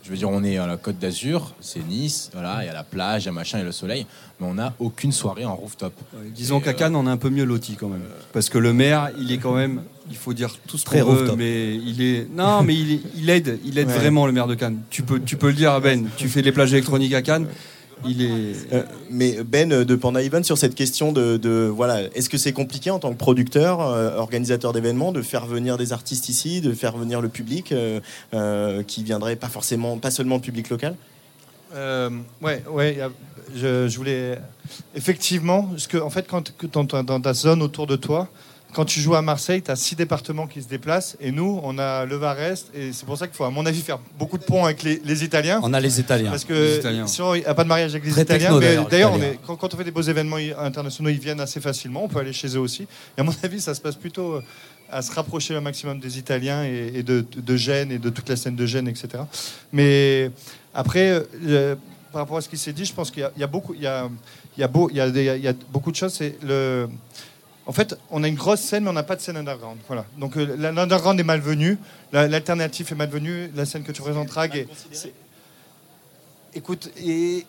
[0.04, 2.72] Je veux dire, on est à la Côte d'Azur, c'est Nice, voilà, il y a
[2.72, 4.04] la plage, il y a machin, il y a le soleil,
[4.40, 5.92] mais on n'a aucune soirée en rooftop.
[6.14, 8.02] Ouais, Disons qu'à Cannes, on est un peu mieux loti quand même.
[8.32, 11.12] Parce que le maire, il est quand même, il faut dire tout ce Très qu'on
[11.12, 11.36] veut, rooftop.
[11.38, 12.26] mais il est.
[12.34, 13.94] Non, mais il, est- il aide, il aide Ouais.
[13.98, 14.80] vraiment le maire de Cannes.
[14.90, 17.46] Tu peux, tu peux le dire à Ben, tu fais les plages électroniques à Cannes,
[18.06, 18.72] il est.
[18.72, 22.38] Euh, mais Ben euh, de Panda Event sur cette question de, de- voilà, est-ce que
[22.38, 26.60] c'est compliqué en tant que producteur, euh, organisateur d'événements, de faire venir des artistes ici,
[26.60, 28.00] de faire venir le public euh,
[28.34, 30.94] euh, qui viendrait pas forcément, pas seulement le public local?
[31.74, 32.10] Euh,
[32.42, 32.98] ouais, ouais.
[33.54, 34.38] Je, je voulais
[34.94, 38.28] effectivement, parce que en fait, quand que dans, ta- dans ta zone autour de toi,
[38.72, 41.78] quand tu joues à Marseille, tu as six départements qui se déplacent, et nous, on
[41.78, 44.44] a le Var-Est, et c'est pour ça qu'il faut, à mon avis, faire beaucoup de
[44.44, 45.60] ponts avec les, les Italiens.
[45.62, 46.30] On a les Italiens.
[46.30, 47.06] Parce que Italiens.
[47.06, 48.58] sinon, il n'y a pas de mariage avec les Très Italiens.
[48.58, 49.12] techno, mais d'ailleurs,
[49.46, 52.04] quand, quand on fait des beaux événements i- internationaux, ils viennent assez facilement.
[52.04, 52.84] On peut aller chez eux aussi.
[53.16, 54.42] Et à mon avis, ça se passe plutôt euh,
[54.90, 58.28] à se rapprocher un maximum des Italiens et, et de, de Gênes et de toute
[58.28, 59.08] la scène de Gênes, etc.
[59.72, 60.30] Mais
[60.74, 61.74] après, euh,
[62.10, 63.46] par rapport à ce qui s'est dit, je pense qu'il y a- il y, a
[63.46, 64.08] beaucoup, il y a,
[64.56, 66.14] il y a beau- il y a des- il y a beaucoup de choses.
[66.14, 66.88] C'est le
[67.66, 69.78] en fait, on a une grosse scène, mais on n'a pas de scène underground.
[69.86, 70.04] Voilà.
[70.18, 71.78] Donc euh, l'underground est malvenu,
[72.12, 74.68] la- l'alternatif est malvenu, la scène que tu présentes, Rag, est-
[76.54, 77.46] Écoute, et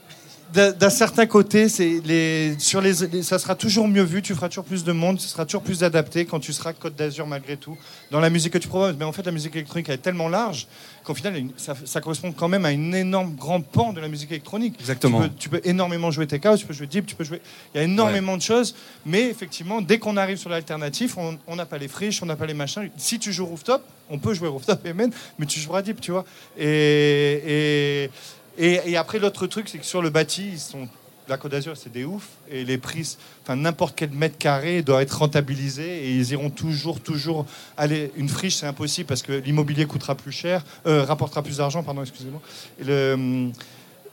[0.51, 4.49] d'un certain côté, c'est les, sur les, les- ça sera toujours mieux vu, tu feras
[4.49, 7.57] toujours plus de monde, ce sera toujours plus adapté quand tu seras Côte d'Azur malgré
[7.57, 7.77] tout,
[8.11, 8.95] dans la musique que tu proposes.
[8.99, 10.67] Mais en fait, la musique électronique elle est tellement large
[11.03, 14.31] qu'au final, ça, ça correspond quand même à une énorme grand pan de la musique
[14.31, 14.75] électronique.
[14.79, 15.21] Exactement.
[15.23, 17.41] Tu peux, tu peux énormément jouer TK, tu peux jouer Deep, tu peux jouer.
[17.73, 18.75] Il y a énormément de choses,
[19.05, 22.45] mais effectivement, dès qu'on arrive sur l'alternatif, on n'a pas les friches, on n'a pas
[22.45, 22.89] les machins.
[22.97, 26.11] Si tu joues rooftop, on peut jouer rooftop et men, mais tu joueras Deep, tu
[26.11, 26.25] vois.
[26.57, 28.09] Et, et,
[28.57, 30.87] et, après, l'autre truc, c'est que sur le bâti, ils sont
[31.29, 32.27] la Côte d'Azur, c'est des ouf.
[32.51, 36.05] Et les prix, enfin, n'importe quel mètre carré doit être rentabilisé.
[36.05, 37.45] Et ils iront toujours, toujours.
[37.77, 41.81] Aller, une friche, c'est impossible parce que l'immobilier coûtera plus cher, euh, rapportera plus d'argent,
[41.83, 42.41] pardon, excusez-moi.
[42.85, 43.51] Le-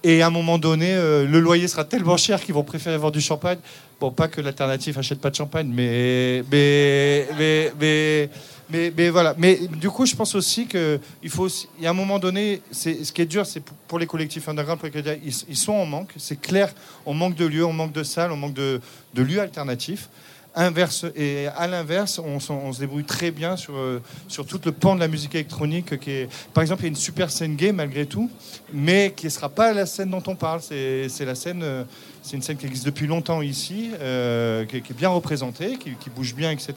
[0.03, 3.13] et à un moment donné, euh, le loyer sera tellement cher qu'ils vont préférer vendre
[3.13, 3.59] du champagne.
[4.01, 6.43] Bon, pas que l'alternative achète pas de champagne, mais.
[6.51, 7.29] Mais.
[7.39, 7.73] Mais.
[7.79, 8.31] mais
[8.97, 9.35] mais, voilà.
[9.37, 11.45] Mais du coup, je pense aussi qu'il faut.
[11.45, 14.07] aussi- Il y a un moment donné, c'est ce qui est dur, c'est pour, les
[14.07, 14.81] collectifs underground,
[15.25, 16.13] ils, ils sont en manque.
[16.17, 16.73] C'est clair.
[17.05, 18.81] On manque de lieux, on manque de salles, on manque de,
[19.15, 20.09] de lieux alternatifs.
[20.57, 24.97] Inverse et à l'inverse, on, se débrouille très bien sur euh, sur tout le pan
[24.97, 25.99] de la musique électronique.
[26.01, 28.29] Qui est, par exemple, il y a une super scène gay malgré tout,
[28.73, 30.61] mais qui ne sera pas la scène dont on parle.
[30.61, 31.63] C'est la scène.
[31.63, 31.85] euh,
[32.23, 35.79] c'est une scène qui existe depuis longtemps ici, euh, qui, est- qui est bien représentée,
[35.79, 36.75] qui, qui bouge bien, etc.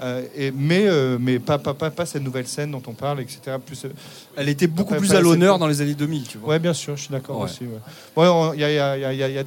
[0.00, 3.20] Euh, et, mais euh, mais pas, pas, pas, pas cette nouvelle scène dont on parle,
[3.20, 3.58] etc.
[3.64, 3.84] Plus,
[4.38, 6.50] Elle était beaucoup plus à l'honneur dans les années 2000, tu vois.
[6.50, 7.44] Ouais, bien sûr, je suis d'accord Ouais.
[7.44, 7.64] aussi.
[7.64, 9.28] Ouais, Ouais, on- il y a, il y a- il y a- il y a-
[9.28, 9.38] il y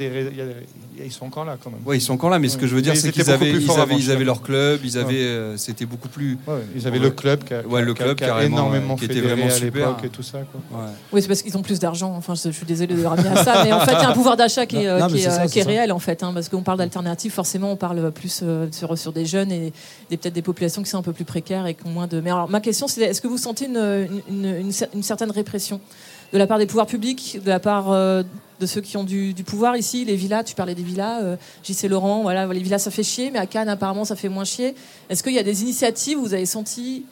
[0.42, 0.54] a des,
[1.04, 1.80] ils sont encore là quand même.
[1.86, 3.52] Ouais, ils sont encore là, mais ce que je veux dire, c'est qu'ils beaucoup avaient,
[3.52, 5.04] plus ils forts avaient, ils avaient leur club, ils Ouais.
[5.04, 6.38] avaient, euh, c'était beaucoup plus.
[6.48, 7.04] Ouais, ils avaient Ouais.
[7.06, 9.50] le club qui a, Ouais, le club, qui a carrément, énormément qui était vraiment à
[9.50, 9.88] super.
[9.90, 10.40] l'époque et tout ça.
[10.52, 10.80] Quoi.
[10.80, 10.88] Ouais.
[11.12, 12.14] Oui, c'est parce qu'ils ont plus d'argent.
[12.16, 14.14] Enfin, je, suis désolée de ramener à ça, mais en fait, il y a un
[14.14, 15.64] pouvoir d'achat qui est, Non, non, qui mais est, c'est ça, euh, c'est qui est
[15.64, 15.70] ça.
[15.70, 16.24] réel, en fait.
[16.24, 19.72] hein, parce qu'on parle d'alternatives, forcément, on parle plus euh, sur, sur des jeunes et,
[20.10, 22.20] peut-être des populations qui sont un peu plus précaires et qui ont moins de.
[22.22, 23.78] Mais alors, ma question, c'est est-ce que vous sentez une,
[24.30, 25.80] une, une- une cer- une certaine répression
[26.32, 28.24] de la part des pouvoirs publics, de la part euh,
[28.64, 31.36] de ceux qui ont du, du pouvoir ici, les villas, tu parlais des villas, euh,
[31.64, 34.46] JC Laurent, voilà, les villas ça fait chier, mais à Cannes apparemment ça fait moins
[34.46, 34.74] chier.
[35.10, 37.06] Est-ce qu'il y a des initiatives où vous avez senti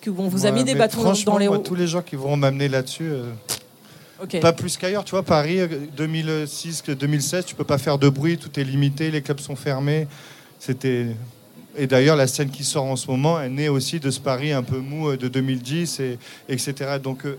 [0.00, 2.36] que vous a Ouais, mis des bâtons dans les roues tous les gens qui vont
[2.36, 5.04] m'amener là-dessus, euh, pas plus qu'ailleurs.
[5.04, 8.64] Tu vois, Paris, euh, 2006 que 2016, tu peux pas faire de bruit, tout est
[8.64, 10.06] limité, les clubs sont fermés.
[10.58, 11.08] C'était.
[11.76, 14.52] Et d'ailleurs, la scène qui sort en ce moment, elle naît aussi de ce Paris
[14.52, 16.98] un peu mou euh, de 2010, et, etc.
[17.02, 17.36] Donc, euh,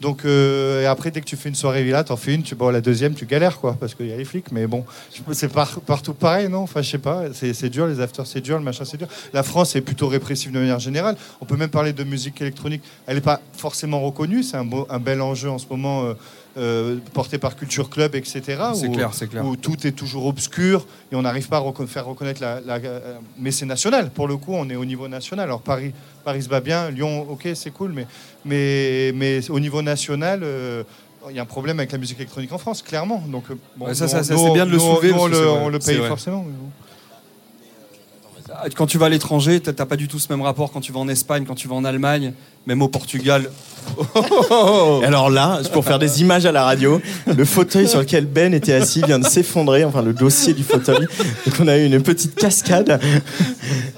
[0.00, 2.54] donc euh, et après, dès que tu fais une soirée villa, t'en fais une, tu,
[2.54, 4.52] bon, la deuxième, tu galères, quoi, parce qu'il y a les flics.
[4.52, 4.84] Mais bon,
[5.32, 6.58] c'est par- partout pareil, non?
[6.60, 9.08] Enfin, je sais pas, c'est c'est dur, les afters, c'est dur, le machin, c'est dur.
[9.32, 11.16] La France est plutôt répressive de manière générale.
[11.40, 12.82] On peut même parler de musique électronique.
[13.06, 16.04] Elle n'est pas forcément reconnue, c'est un, beau- un bel enjeu en ce moment.
[16.04, 16.14] euh,
[16.56, 18.42] euh, porté par Culture Club, etc.
[18.74, 19.44] C'est clair, c'est clair.
[19.44, 22.60] Où tout est toujours obscur et on n'arrive pas à faire reconnaître la.
[22.60, 25.44] la- euh, mais c'est national, pour le coup, on est au niveau national.
[25.46, 25.92] Alors Paris,
[26.24, 28.06] Paris se bat bien, Lyon, ok, c'est cool, mais,
[28.44, 30.40] mais, mais au niveau national.
[30.42, 30.82] euh,
[31.30, 33.22] il y a un problème avec la musique électronique en France, clairement.
[33.28, 33.44] Donc,
[33.76, 36.44] bon, Ouais, ça, c'est bien de le soulever, on le, on le paye forcément.
[36.46, 36.70] mais bon.
[38.76, 41.00] Quand tu vas à l'étranger, t'as pas du tout ce même rapport quand tu vas
[41.00, 42.32] en Espagne, quand tu vas en Allemagne,
[42.66, 43.50] même au Portugal.
[45.04, 48.72] Alors là, pour faire des images à la radio, le fauteuil sur lequel Ben était
[48.72, 51.06] assis vient de s'effondrer, enfin le dossier du fauteuil.
[51.46, 52.98] Donc on a eu une petite cascade.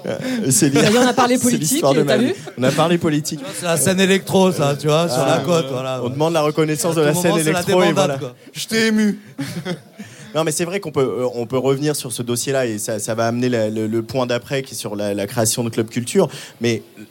[0.06, 0.16] Euh,
[0.50, 3.40] C'est on a parlé c'est politique, t'as vu On a parlé politique.
[3.58, 5.66] C'est la scène électro, ça, tu vois, sur Ah, la côte.
[5.70, 6.10] Voilà, On ouais.
[6.12, 8.18] demande la reconnaissance de la scène moment, c'est la électro et voilà.
[8.18, 8.34] quoi.
[8.52, 9.18] Je t'ai ému.
[10.34, 12.98] Non, mais c'est vrai qu'on peut, euh, on peut revenir sur ce dossier-là et ça,
[12.98, 15.70] ça va amener la- le, le point d'après qui est sur la, la création de
[15.70, 16.28] club culture.
[16.60, 17.02] Mais euh,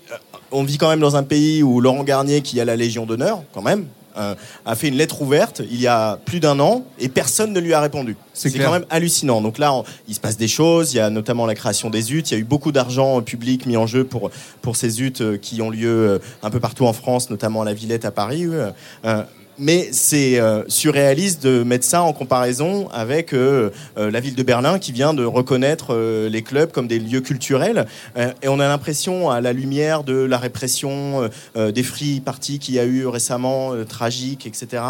[0.52, 3.44] on vit quand même dans un pays où Laurent Garnier, qui a la Légion d'honneur,
[3.54, 3.86] quand même,
[4.18, 4.34] euh,
[4.66, 7.74] a fait une lettre ouverte il y a plus d'un an et personne ne lui
[7.74, 8.16] a répondu.
[8.34, 9.42] C'est quand même hallucinant.
[9.42, 10.94] Donc là, on- il se passe des choses.
[10.94, 12.24] Il y a notamment la création des UT.
[12.26, 15.62] Il y a eu beaucoup d'argent public mis en jeu pour, pour ces UT qui
[15.62, 18.46] ont lieu un peu partout en France, notamment à la Villette à Paris.
[18.48, 19.24] euh,
[19.60, 24.44] mais c'est euh, surréaliste de mettre ça en comparaison avec euh, euh, la ville de
[24.44, 25.96] Berlin qui vient de reconnaître
[26.30, 27.86] les clubs comme des lieux culturels.
[28.18, 32.80] Et on a l'impression, à la lumière de la répression des free parties qu'il y
[32.80, 34.84] a eu récemment, tragiques, etc.,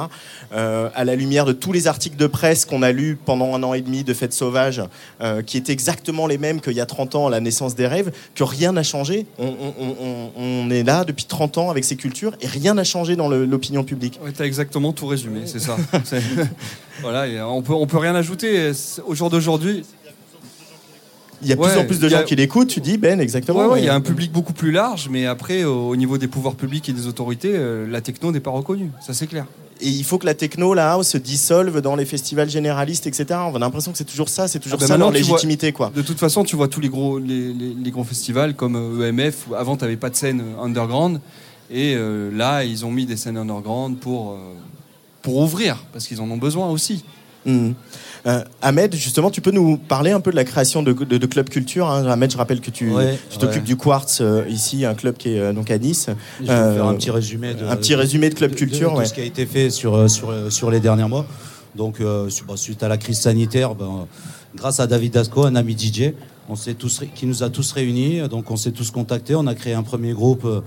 [0.52, 3.74] à la lumière de tous les articles de presse qu'on a lus pendant un an
[3.74, 4.82] et demi de Fêtes sauvages,
[5.22, 7.88] euh, qui étaient exactement les mêmes qu'il y a 30 ans à la naissance des
[7.88, 9.26] rêves, que rien n'a changé.
[9.38, 13.84] On, est là depuis 30 ans avec ces cultures et rien n'a changé dans l'opinion
[13.84, 14.20] publique.
[14.60, 15.78] Exactement tout résumé, c'est ça.
[17.02, 18.72] Voilà, et on peut, on peut rien ajouter.
[19.08, 19.86] Au jour d'aujourd'hui,
[21.42, 22.98] Il y a de Ouais, plus en plus de a- gens qui l'écoutent, tu dis,
[22.98, 23.60] Ben, exactement.
[23.60, 26.18] ouais, ouais, il y a un public beaucoup plus large, mais après, au, au niveau
[26.18, 28.92] des pouvoirs publics et des autorités, euh, la techno n'est pas reconnue.
[29.00, 29.46] Ça, c'est clair.
[29.80, 33.28] Et il faut que la techno, la house, se dissolve dans les festivals généralistes, etc.
[33.50, 35.72] On a l'impression que c'est toujours ça, c'est toujours Ah ben ça leur vois- légitimité,
[35.72, 35.90] quoi.
[35.96, 39.08] De toute façon, tu vois tous les gros, les, les- les gros festivals comme euh,
[39.08, 39.48] EMF.
[39.50, 41.22] où Avant, tu n'avais pas de scène euh, underground.
[41.72, 44.38] Et euh, là, ils ont mis des scènes underground pour, euh,
[45.22, 47.04] pour ouvrir, parce qu'ils en ont besoin aussi.
[47.46, 47.74] Mhm.
[48.28, 51.26] Euh, Ahmed, justement, tu peux nous parler un peu de la création de, de, de
[51.26, 51.90] Club Culture.
[51.90, 52.06] hein.
[52.06, 53.68] Ahmed, je rappelle que tu Ouais, tu t'occupes ouais.
[53.68, 56.08] du Quartz euh, ici, un club qui est euh, donc à Nice.
[56.42, 58.92] Je vais vous faire un petit résumé de, un petit résumé de Club de- Culture,
[58.92, 59.04] de ouais.
[59.04, 61.26] tout ce qui a été fait sur, sur, sur les derniers mois.
[61.76, 64.06] Donc, euh, bon, suite à la crise sanitaire, ben,
[64.56, 66.12] grâce à David Dasco, un ami DJ,
[66.50, 68.28] on s'est tous, qui nous a tous réunis.
[68.28, 69.36] Donc, on s'est tous contactés.
[69.36, 70.60] On a créé un premier groupe, euh,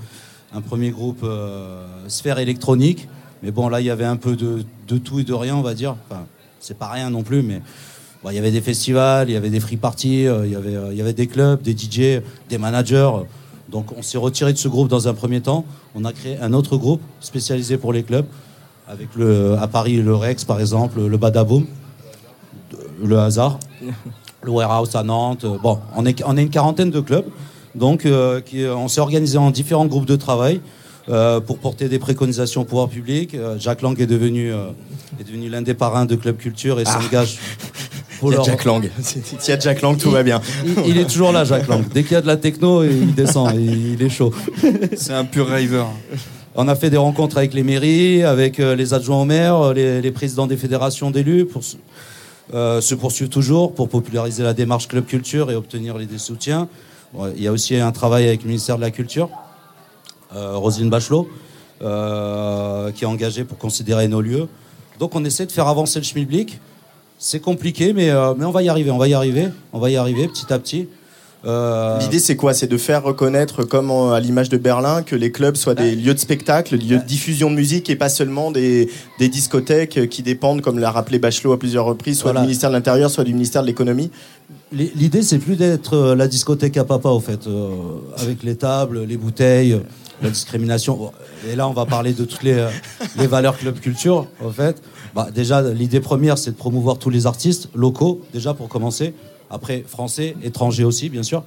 [0.55, 3.09] un premier groupe euh, sphère électronique.
[3.43, 5.63] Mais bon, là, il y avait un peu de, de tout et de rien, on
[5.63, 5.97] va dire.
[6.09, 6.27] Enfin,
[6.61, 7.61] c'est pas rien non plus, mais
[8.23, 10.55] Bon, il y avait des festivals, il y avait des free parties, euh, il y
[10.55, 13.11] avait, euh, il y avait des clubs, des DJ, des managers.
[13.69, 15.65] Donc on s'est retiré de ce groupe dans un premier temps.
[15.97, 18.27] On a créé un autre groupe spécialisé pour les clubs,
[18.87, 21.67] avec le, à Paris le Rex par exemple, le Badaboom,
[23.03, 23.59] le Hasard,
[24.43, 25.45] le Warehouse à Nantes.
[25.61, 27.27] Bon, on est, on est une quarantaine de clubs.
[27.75, 30.61] Donc euh, qui- on s'est organisé en différents groupes de travail.
[31.09, 33.35] euh, pour porter des préconisations au pouvoir public.
[33.35, 34.67] Euh, Jacques Lang est devenu, euh,
[35.21, 37.39] est devenu l'un des parrains de Club Culture et s'engage
[38.21, 38.89] pour Il y a leur- Jack Lang.
[39.03, 40.41] S'il y a Jack Lang, tout va bien.
[40.65, 41.83] il, il est toujours là, Jacques Lang.
[41.93, 44.33] Dès qu'il y a de la techno, il descend, il, il est chaud.
[44.97, 45.83] C'est un pur raver.
[46.55, 49.75] On a fait des rencontres avec les mairies, avec euh, les adjoints au maire, euh,
[49.75, 51.75] les, les présidents des fédérations d'élus, pour se-
[52.55, 56.69] euh, se poursuivre toujours pour populariser la démarche Club Culture et obtenir les des soutiens.
[57.37, 59.29] Il y a aussi un travail avec le ministère de la Culture,
[60.35, 61.29] euh, Roselyne Bachelot,
[61.83, 64.49] euh, qui est engagée pour considérer nos lieux.
[64.99, 66.59] Donc on essaie de faire avancer le schmilblick.
[67.19, 69.91] C'est compliqué, mais, euh, mais on va y arriver, on va y arriver, on va
[69.91, 70.89] y arriver petit à petit.
[71.45, 72.55] Euh, L'idée, c'est quoi?
[72.55, 76.15] C'est de faire reconnaître, comme à l'image de Berlin, que les clubs soient des lieux
[76.15, 80.63] de spectacle, lieux de diffusion de musique et pas seulement des, des discothèques qui dépendent,
[80.63, 82.41] comme l'a rappelé Bachelot à plusieurs reprises, soit Voilà.
[82.41, 84.11] du ministère de l'Intérieur, soit du ministère de l'Économie.
[84.73, 87.69] L'idée, c'est plus d'être euh, la discothèque à papa, au fait, euh,
[88.17, 89.79] avec les tables, les bouteilles,
[90.23, 91.13] la discrimination.
[91.47, 92.71] Et là, on va parler de toutes les, euh,
[93.19, 94.83] les valeurs club culture, en fait.
[95.15, 99.13] Bah, déjà, l'idée première, c'est de promouvoir tous les artistes locaux, déjà pour commencer.
[99.51, 101.45] Après, français, étrangers aussi, bien sûr.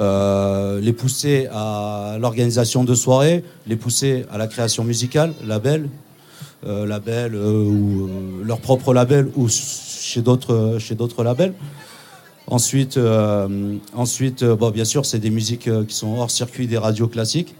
[0.00, 5.88] Les pousser à l'organisation de soirées, les pousser à la création musicale, label,
[6.64, 8.08] label ou
[8.44, 11.52] leur propre label ou chez d'autres chez d'autres labels.
[12.50, 16.66] Ensuite, euh, ensuite euh, bon, bien sûr, c'est des musiques euh, qui sont hors circuit
[16.66, 17.54] des radios classiques.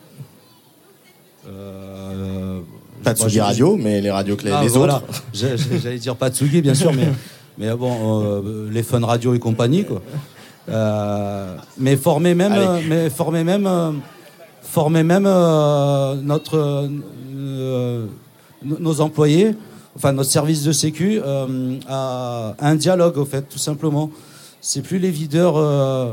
[3.04, 4.96] Pas Tsugi Radio, mais les radios clés, Ah, les voilà.
[4.96, 5.22] autres.
[5.82, 7.08] J'allais dire pas Tsugi, bien sûr, mais,
[7.58, 10.02] mais bon, les fun radio et compagnie, quoi.
[10.68, 12.84] Euh, mais former même, Allez.
[12.88, 13.92] mais former même, euh,
[14.62, 16.88] former même euh, notre,
[18.62, 19.54] nos- employés,
[19.96, 21.20] enfin notre service de sécu,
[21.88, 24.10] à un dialogue, au fait, tout simplement.
[24.60, 26.12] C'est plus les videurs euh,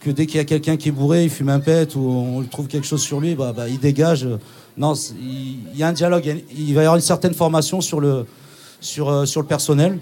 [0.00, 2.42] que dès qu'il y a quelqu'un qui est bourré, il fume un pet ou on
[2.44, 4.26] trouve quelque chose sur lui, bah, bah, il dégage.
[4.76, 6.42] Non, il y a un dialogue.
[6.56, 8.26] Il va y avoir une certaine formation sur le,
[8.80, 9.98] sur, euh, sur le personnel,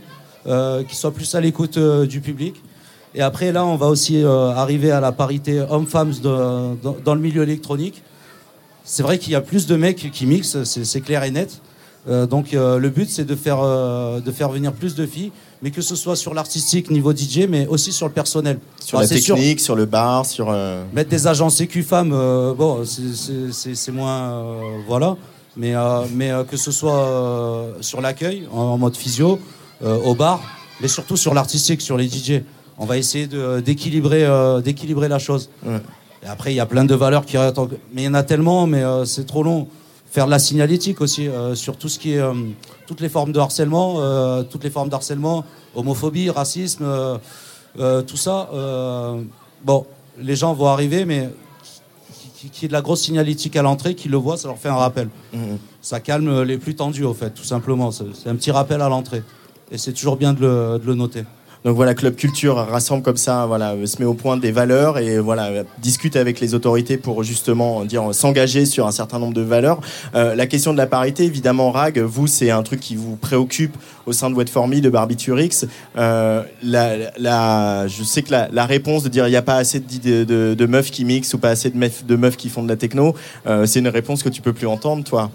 [0.47, 2.57] euh, qui soit plus à l'écoute euh, du public.
[3.15, 7.21] Et après, là, on va aussi euh, arriver à la parité hommes-femmes dans, dans le
[7.21, 8.03] milieu électronique.
[8.85, 11.61] C'est vrai qu'il y a plus de mecs qui mixent, c'est clair et net.
[12.09, 15.33] Euh, donc euh, le but, c'est de faire, euh, de faire venir plus de filles,
[15.63, 18.59] mais que ce soit sur l'artistique niveau DJ, mais aussi sur le personnel.
[18.81, 20.55] Sur Enfin, la sûr, technique, sur le bar, sur.
[20.95, 22.11] Mettre des agents sécu femmes,
[22.57, 24.45] bon, c'est- moins.
[24.87, 25.17] voilà.
[25.57, 25.75] Mais,
[26.15, 29.41] mais que ce soit sur l'accueil, en, en mode physio,
[29.85, 30.41] au bar,
[30.81, 32.43] mais surtout sur l'artistique, sur les DJ.
[32.79, 34.25] On va essayer de- d'équilibrer
[34.65, 35.51] d'équilibrer la chose.
[35.67, 35.81] Ouais.
[36.23, 37.37] Et après, il y a plein de valeurs qui
[37.93, 39.67] Mais il y en a tellement, mais c'est trop long.
[40.11, 42.19] Faire de la signalétique aussi, euh, sur tout ce qui est.
[42.19, 42.33] euh,
[42.87, 45.45] toutes les formes de harcèlement, euh, toutes les formes d'harcèlement,
[45.75, 46.87] homophobie, racisme,
[47.77, 48.49] tout ça.
[49.63, 49.87] bon,
[50.19, 51.29] les gens vont arriver, mais
[52.35, 54.71] qui, qui est de la grosse signalétique à l'entrée, qui le voient, ça leur fait
[54.71, 55.09] un rappel.
[55.35, 55.59] Mhm.
[55.83, 57.91] Ça calme les plus tendus, au fait, tout simplement.
[57.91, 59.23] C'est c'est un petit rappel à l'entrée.
[59.71, 61.25] Et c'est toujours bien de le, de le noter.
[61.69, 64.97] Donc voilà, Club Culture rassemble comme ça, voilà, euh, se met au point des valeurs
[64.97, 69.35] et voilà, euh, discute avec les autorités pour justement dire s'engager sur un certain nombre
[69.35, 69.79] de valeurs.
[70.15, 73.77] Euh, la question de la parité, évidemment, Rag, vous, c'est un truc qui vous préoccupe
[74.09, 75.67] au sein de Wet For Me, de Barbiturix.
[75.97, 80.91] Euh, je sais que la, réponse de dire il n'y a pas assez de, meufs
[80.91, 83.15] qui mixent ou pas assez de meufs, de meufs qui font de la techno,
[83.47, 85.31] euh, c'est une réponse que tu peux plus entendre, toi.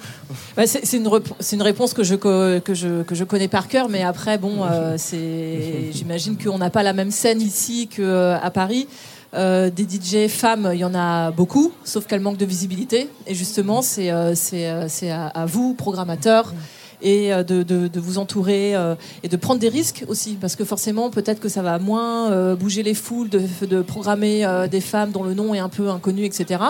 [0.58, 1.10] Bah, c'est une,
[1.52, 4.96] une réponse que je, que, je, que je connais par cœur, mais après, bon, euh,
[4.98, 8.88] c'est- j'imagine qu'on n'a pas la même scène ici qu'à Paris.
[9.36, 13.10] Euh, des DJ femmes, il y en a beaucoup, sauf qu'elles manquent de visibilité.
[13.26, 16.54] Et justement, c'est euh, euh, à, à vous, programmateurs,
[17.02, 20.64] et euh, de, de- vous entourer euh, et de prendre des risques aussi, parce que
[20.64, 24.82] forcément, peut-être que ça va moins euh, bouger les foules de, de programmer euh, des
[24.82, 26.62] femmes dont le nom est un peu inconnu, etc.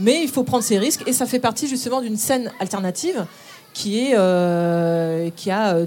[0.00, 3.26] Mais il faut prendre ces risques, et ça fait partie justement d'une scène alternative
[3.74, 5.86] qui est euh, qui a euh,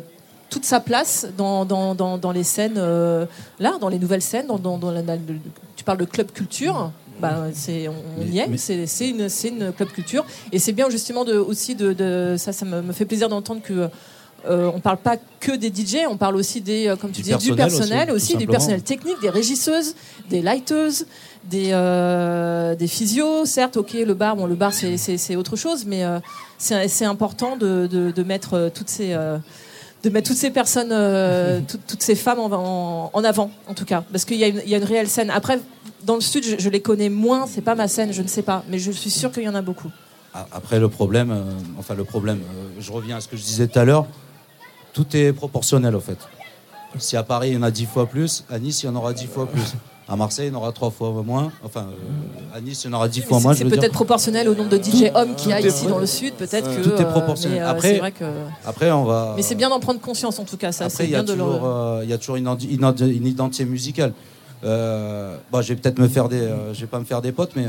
[0.52, 3.26] toute sa place dans, dans, dans, dans les scènes euh,
[3.60, 5.40] là, dans les nouvelles scènes, dans, dans, dans la- la- le-
[5.76, 6.92] tu parles de club culture.
[7.20, 10.26] Bah, c'est, on, on y est, mais- c'est, c'est une, c'est une club culture.
[10.52, 13.62] Et c'est bien justement de, aussi de, de- ça, ça me, me fait plaisir d'entendre
[13.64, 13.90] que
[14.50, 17.30] euh, on parle pas que des DJ, on parle aussi des, euh, comme tu Du
[17.30, 19.94] disais, du personnel personnel aussi, du personnel technique, des régisseuses,
[20.32, 21.06] des lighteuses,
[21.46, 23.46] des, euh, des physios.
[23.46, 26.04] Certes, ok, le bar, bon, le bar c'est, c'est, c'est autre chose, mais
[26.58, 29.16] c'est, c'est important de, de, de mettre toutes ces,
[30.04, 33.86] de mettre toutes ces personnes, euh, toutes, ces femmes en, en- en avant, en tout
[33.86, 34.47] cas, parce qu'il y, a
[34.78, 35.30] une- réelle scène.
[35.30, 35.60] Après,
[36.04, 38.64] dans le sud, je, les connais moins, c'est pas ma scène, je ne sais pas,
[38.68, 39.89] mais je suis sûre qu'il y en a beaucoup.
[40.34, 41.43] Après, le problème, euh,
[41.78, 44.08] enfin, le problème, euh, je reviens à ce que je disais tout à l'heure,
[44.93, 46.18] tout est proportionnel, au fait.
[46.97, 48.95] Si à Paris, il y en a 10 fois plus, à Nice, il y en
[48.95, 49.62] aura 10 fois plus.
[50.12, 51.53] À Marseille, il y en aura 3 fois moins.
[51.64, 54.55] Enfin, euh, à Nice, il y en aura 10 fois moins, C'est peut-être proportionnel au
[54.55, 56.82] nombre de DJ hommes qu'il y a est ici dans le sud, peut-être que.
[56.84, 57.59] Tout est euh, proportionnel.
[57.59, 58.26] mais, euh, Après- c'est vrai que.
[58.66, 59.36] Après, on va.
[59.38, 60.86] Mais c'est bien d'en prendre conscience en tout cas, ça.
[60.86, 61.45] Après, C'est il y, a bien de le.
[61.45, 64.12] toujours, euh, il y a toujours une, identité musicale.
[64.66, 67.32] Euh, bon, je vais peut-être me faire des, euh, je vais pas me faire des
[67.32, 67.68] potes, mais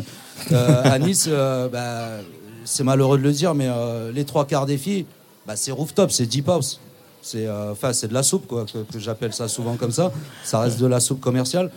[0.51, 2.23] euh, à Nice, euh, bah,
[2.65, 5.07] c'est malheureux de le dire, mais euh, les trois quarts des filles,
[5.47, 6.81] bah, c'est rooftop, c'est deep house.
[7.23, 10.11] C'est, euh, enfin, c'est de la soupe, quoi, que, que j'appelle ça souvent comme ça.
[10.43, 11.71] Ça reste de la soupe commerciale.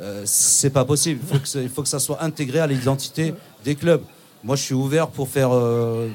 [0.00, 1.20] Euh, c'est pas possible.
[1.22, 3.34] Il faut que, ça- il faut que ça soit intégré à l'identité
[3.64, 4.02] des clubs.
[4.42, 6.08] Moi, je suis ouvert pour faire, euh,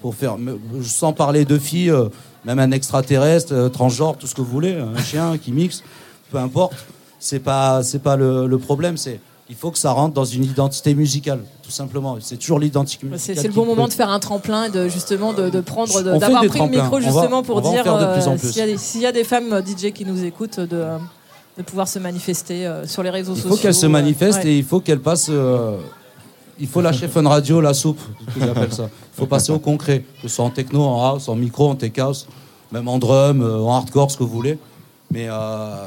[0.00, 0.36] pour faire,
[0.82, 2.08] sans parler de filles, euh,
[2.44, 5.82] même un extraterrestre, transgenre, tout ce que vous voulez, un chien qui mixe,
[6.30, 6.74] peu importe.
[7.18, 8.96] C'est pas, c'est pas le, le problème.
[8.96, 12.18] C'est, il faut que ça rentre dans une identité musicale, tout simplement.
[12.20, 13.36] C'est toujours l'identité musicale.
[13.36, 15.92] C'est le bon moment peut- de faire un tremplin, et de justement de, de prendre,
[16.18, 17.82] d'avoir pris le micro va- justement pour dire
[18.52, 20.84] s'il y, a des- s'il y a des femmes DJ qui nous écoutent, de,
[21.56, 23.56] de pouvoir se manifester euh, sur les réseaux Il sociaux.
[23.56, 24.50] faut qu'elle se euh, manifeste ouais.
[24.50, 25.28] et il faut qu'elle passe.
[25.30, 25.78] euh,
[26.58, 28.00] il faut lâcher Fun Radio, la soupe,
[28.34, 28.88] que j'appelle ça.
[29.14, 31.74] Il faut passer au concret, que ce soit en techno, en house, en micro, en
[31.74, 32.26] tech house,
[32.72, 34.58] même en drum, euh, en hardcore, ce que vous voulez.
[35.10, 35.86] Mais euh,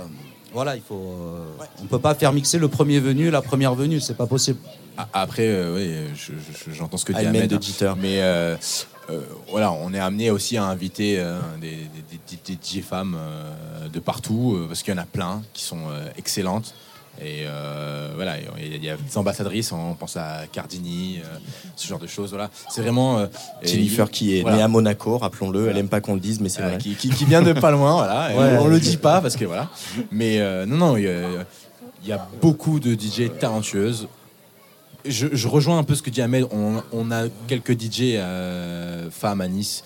[0.54, 0.96] voilà, il faut.
[0.96, 4.60] euh, On peut pas faire mixer le premier venu, la première venue, c'est pas possible.
[4.98, 7.96] A- Après, euh, oui, je- je- j'entends ce que dit Ayman Ahmed, hein.
[8.00, 8.22] Mais
[9.50, 13.88] voilà, on est amené aussi à inviter euh, des, des, des- des DJ femmes euh,
[13.90, 16.74] de partout, euh, parce qu'il y en a plein qui sont euh, excellentes.
[17.22, 21.38] Et euh, voilà, il y a- des ambassadrices, on pense à Cardini, euh,
[21.76, 22.30] ce genre de choses.
[22.30, 23.28] Voilà, c'est vraiment euh,
[23.62, 24.58] Jennifer et- qui est voilà.
[24.58, 26.78] née à Monaco, rappelons-le, elle aime pas qu'on le dise, mais c'est vrai.
[26.78, 28.30] qui, qui- qui vient de pas loin, voilà.
[28.38, 28.58] Ouais.
[28.58, 29.70] on, on le dit pas parce que voilà.
[30.12, 31.04] Mais euh, non, non, il
[32.06, 34.08] y, y a beaucoup de DJ talentueuses.
[35.06, 36.48] Je, rejoins un peu ce que dit Ahmed.
[36.52, 39.84] On, a quelques DJ euh, femmes à Nice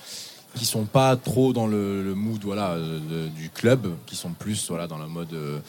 [0.56, 4.86] qui sont pas trop dans le, mood voilà euh, du club, qui sont plus voilà
[4.86, 5.60] dans le mode euh,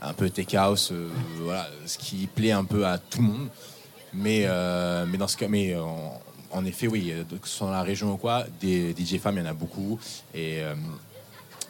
[0.00, 0.92] un peu tech house,
[1.40, 3.48] voilà, ce qui plaît un peu à tout le monde.
[4.12, 4.46] Mais
[5.06, 5.76] mais dans ce cas, mais
[6.52, 9.44] en, effet, oui, que ce soit dans la région ou quoi, des DJ femmes, il
[9.44, 9.98] y en a beaucoup
[10.34, 10.62] et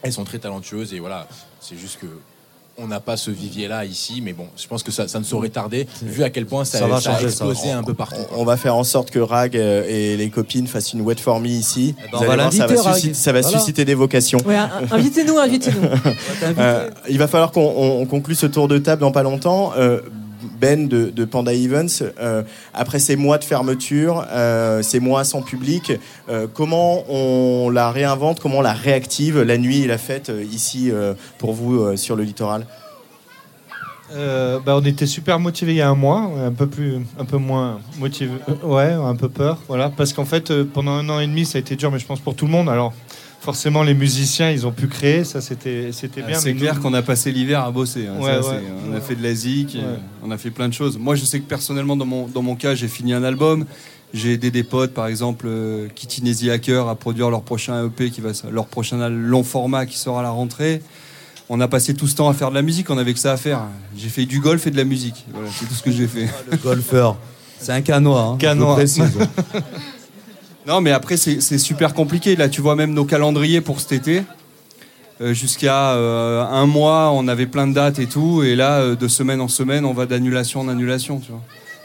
[0.03, 1.29] elles sont très talentueuses et voilà,
[1.61, 2.07] c'est juste que
[2.83, 5.49] on n'a pas ce vivier-là ici, mais bon, je pense que ça, ça ne saurait
[5.51, 7.45] tarder, vu à quel point ça, Ça va ça a changer, ça.
[7.47, 8.21] explosé un peu partout.
[8.37, 11.41] On va faire en sorte que Rag euh, et les copines fassent une wet for
[11.41, 11.95] me ici.
[11.99, 13.59] ben, Vous on allez va voir, ça va, susciter, ça va Voilà.
[13.59, 14.39] susciter des vocations.
[14.47, 14.57] Ouais,
[14.91, 15.81] invitez-nous, invitez-nous.
[16.59, 19.73] Euh, il va falloir qu'on on- on conclue ce tour de table dans pas longtemps.
[19.77, 20.01] Euh,
[20.61, 22.43] ben de, Panda Events, euh,
[22.75, 25.93] après ces mois de fermeture, euh, ces mois sans public,
[26.29, 30.91] euh, comment on la réinvente, comment on la réactive la nuit et la fête ici
[31.39, 32.67] pour vous sur le littoral?
[34.13, 38.67] Bah, on était super motivés il y a un mois, un peu moins motivé, euh,
[38.67, 41.61] ouais, un peu peur, voilà, parce qu'en fait pendant un an et demi ça a
[41.61, 42.69] été dur, mais je pense pour tout le monde.
[43.41, 46.37] Forcément les musiciens ils ont pu créer, ça c'était c'était bien.
[46.37, 48.07] Ah, c'est mais clair nous- qu'on a passé l'hiver à bosser.
[48.07, 48.21] hein.
[48.21, 48.61] Ouais, Ça, ouais.
[48.61, 49.83] c'est- on a fait de la zik, Ouais.
[50.23, 50.99] on a fait plein de choses.
[50.99, 53.65] Moi, je sais que personnellement, dans mon, dans mon cas, j'ai fini un album.
[54.13, 58.21] J'ai aidé des potes, par exemple, euh, Kitty Hacker, à produire leur prochain EP, qui
[58.21, 60.83] va, leur prochain long format qui sera à la rentrée.
[61.49, 63.33] On a passé tout ce temps à faire de la musique, on avait que ça
[63.33, 63.63] à faire.
[63.97, 65.25] J'ai fait du golf et de la musique.
[65.33, 66.29] Voilà, c'est tout ce que j'ai fait.
[66.51, 67.17] Le golfeur,
[67.61, 68.21] c'est un canois.
[68.23, 68.79] Hein, Canois.
[70.67, 72.37] Non, mais après, c'est super compliqué.
[72.37, 74.23] Là, tu vois même nos calendriers pour cet été.
[75.21, 78.43] Euh, Jusqu'à euh, un mois, on avait plein de dates et tout.
[78.43, 81.21] Et là, euh, de semaine en semaine, on va d'annulation en annulation.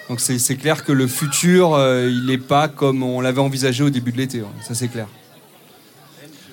[0.10, 4.12] Donc c'est clair que le futur, il n'est pas comme on l'avait envisagé au début
[4.12, 4.44] de l'été.
[4.62, 5.08] Ça, c'est clair.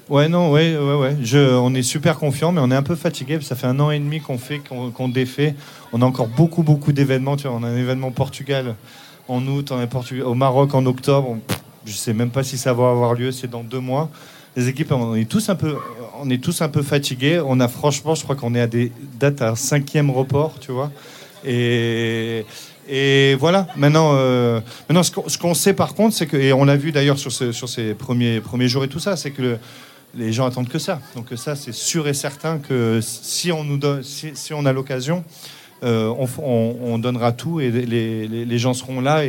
[0.08, 1.16] Ouais, non, ouais, ouais, ouais.
[1.54, 3.38] On est super confiant, mais on est un peu fatigué.
[3.42, 5.54] Ça fait un an et demi qu'on fait, qu'on défait.
[5.92, 7.36] On a encore beaucoup, beaucoup d'événements.
[7.44, 8.74] On a un événement au Portugal
[9.28, 11.36] en août, on au Maroc en octobre.
[11.84, 13.32] Je sais même pas si ça va avoir lieu.
[13.32, 14.10] C'est dans deux mois.
[14.56, 15.76] Les équipes, on est tous un peu,
[16.20, 17.40] on est tous un peu fatigués.
[17.44, 20.72] On a franchement, je crois qu'on est à des dates à un cinquième report, tu
[20.72, 20.90] vois.
[21.44, 26.76] Et voilà, maintenant, euh, maintenant ce qu'on sait par contre, c'est que, et on l'a
[26.76, 29.58] vu d'ailleurs sur, ce- sur ces premiers, jours et tout ça, c'est que le-
[30.14, 31.00] les gens attendent que ça.
[31.16, 35.24] Donc ça, c'est sûr et certain que si on, a l'occasion,
[35.84, 39.22] euh, on, donnera tout et les, gens seront là.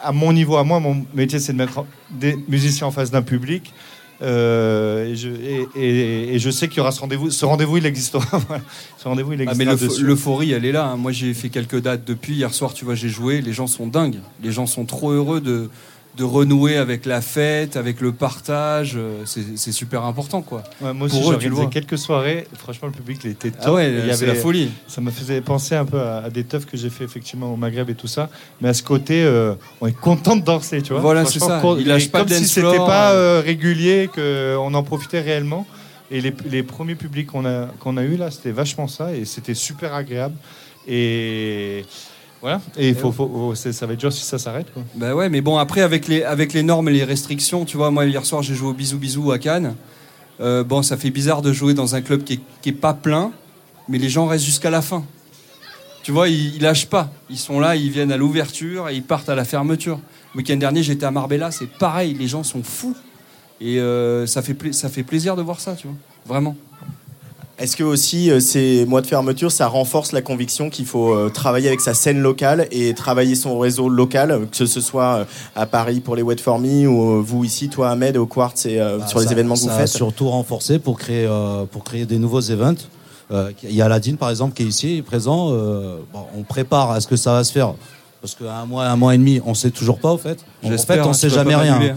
[0.00, 3.22] À mon niveau, à moi, mon métier, c'est de mettre des musiciens en face d'un
[3.22, 3.72] public.
[4.20, 7.30] Euh, et, je, et- et- et je sais qu'il y aura ce rendez-vous.
[7.30, 8.24] Ce rendez-vous, il existera.
[8.98, 9.64] Ce rendez-vous, il Ah, existera.
[9.72, 10.02] mais l'eupho- dessus.
[10.04, 10.86] l'euphorie, elle est là.
[10.86, 10.96] hein.
[10.96, 12.34] Moi, j'ai fait quelques dates depuis.
[12.34, 13.40] Hier soir, tu vois, j'ai joué.
[13.40, 14.18] Les gens sont dingues.
[14.42, 15.70] Les gens sont trop heureux de,
[16.16, 18.94] de renouer avec la fête, avec le partage.
[18.96, 20.64] euh, C'est super important, quoi.
[20.80, 22.46] Ouais, moi aussi, j'ai quelques soirées.
[22.56, 23.60] Franchement, le public il était top.
[23.64, 24.70] Ah ouais, Il y c'est avait- la folie.
[24.88, 27.56] Ça me faisait penser un peu à, à des teufs que j'ai fait effectivement au
[27.56, 28.30] Maghreb et tout ça.
[28.60, 31.00] Mais à ce côté, euh, on est content de danser, tu vois.
[31.02, 31.62] Voilà, c'est ça.
[31.78, 33.38] Il lâche pas comme si c'était pas euh.
[33.38, 35.66] euh, régulier, qu'on en profitait réellement.
[36.10, 39.14] Et les, les premiers publics qu'on a, qu'on a eu là, c'était vachement ça.
[39.14, 40.34] Et c'était super agréable.
[40.88, 41.84] Et
[42.40, 42.60] voilà.
[42.76, 44.72] Et il faut, faut- faut- c'est- ça va être dur si ça s'arrête.
[44.72, 44.82] quoi.
[44.94, 47.90] Bah ouais, mais bon, après, avec les, avec les normes et les restrictions, tu vois,
[47.90, 49.74] moi, hier soir, j'ai joué au bisou bisou à Cannes.
[50.40, 52.94] Euh, bon, ça fait bizarre de jouer dans un club qui est, qui est pas
[52.94, 53.32] plein,
[53.88, 55.04] mais les gens restent jusqu'à la fin.
[56.04, 57.10] Tu vois, ils, ils lâchent pas.
[57.28, 59.98] Ils sont là, ils viennent à l'ouverture et ils partent à la fermeture.
[60.34, 62.96] Le week-end dernier, j'étais à Marbella, c'est pareil, les gens sont fous.
[63.60, 65.96] Et euh, ça, fait pla- ça fait plaisir de voir ça, tu vois.
[66.24, 66.56] Vraiment.
[67.58, 71.28] Est-ce que aussi euh, ces mois de fermeture, ça renforce la conviction qu'il faut euh,
[71.28, 75.24] travailler avec sa scène locale et travailler son réseau local, euh, que ce soit euh,
[75.56, 78.78] à Paris pour les Wet For Me ou vous ici, toi Ahmed, au Quartz et
[78.80, 81.28] euh, sur les ça- événements que vous faites surtout renforcé pour créer,
[81.72, 82.76] pour créer des nouveaux events.
[83.32, 85.50] Euh, Il y a Aladine, par exemple, qui est ici, présent.
[85.50, 87.74] Bon, on prépare à ce que ça va se faire.
[88.22, 90.38] Parce qu'un mois, un mois et demi, on sait toujours pas, au fait.
[90.64, 91.96] En J'espère, fait, on hein, sait jamais rien.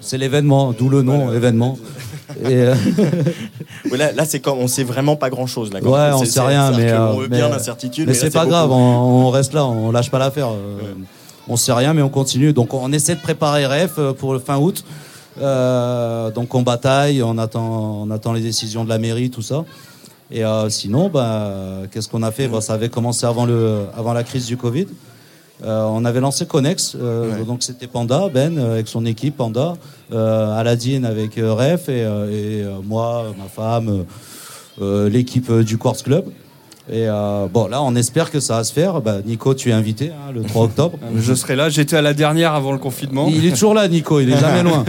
[0.00, 1.78] C'est l'événement, d'où le nom, événement.
[2.40, 2.74] Et, euh,
[3.90, 5.72] Ouais, Là, là c'est comme on sait vraiment pas grand chose.
[5.72, 8.06] Là, quand Ouais, on sait rien, mais, que euh, on veut mais- bien l'incertitude.
[8.06, 10.48] mais là, c'est pas grave, on, on reste là, on lâche pas l'affaire.
[10.50, 10.78] euh,
[11.48, 12.52] On sait rien, mais on continue.
[12.52, 14.84] Donc on essaie de préparer RF pour le fin août.
[15.40, 19.64] Euh, donc on bataille, on attend, on attend les décisions de la mairie, tout ça.
[20.30, 21.50] Et sinon, bah,
[21.90, 22.48] qu'est-ce qu'on a fait?
[22.48, 24.86] Bah, Ça avait commencé avant, le, avant la crise du Covid.
[25.64, 27.44] Euh, on avait lancé Connex, euh, Ouais.
[27.44, 29.74] donc c'était Panda, Ben euh, avec son équipe Panda,
[30.10, 34.04] Aladdin avec Ref et, et, moi, ma femme,
[34.80, 36.24] l'équipe du Quartz Club.
[36.92, 37.06] Et
[37.52, 39.00] bon, là, on espère que ça va se faire.
[39.00, 40.98] Bah, Nico, tu es invité hein, le 3 octobre.
[41.16, 43.28] Je serai là, j'étais à la dernière avant le confinement.
[43.32, 44.84] Il est toujours là, Nico, il est jamais loin.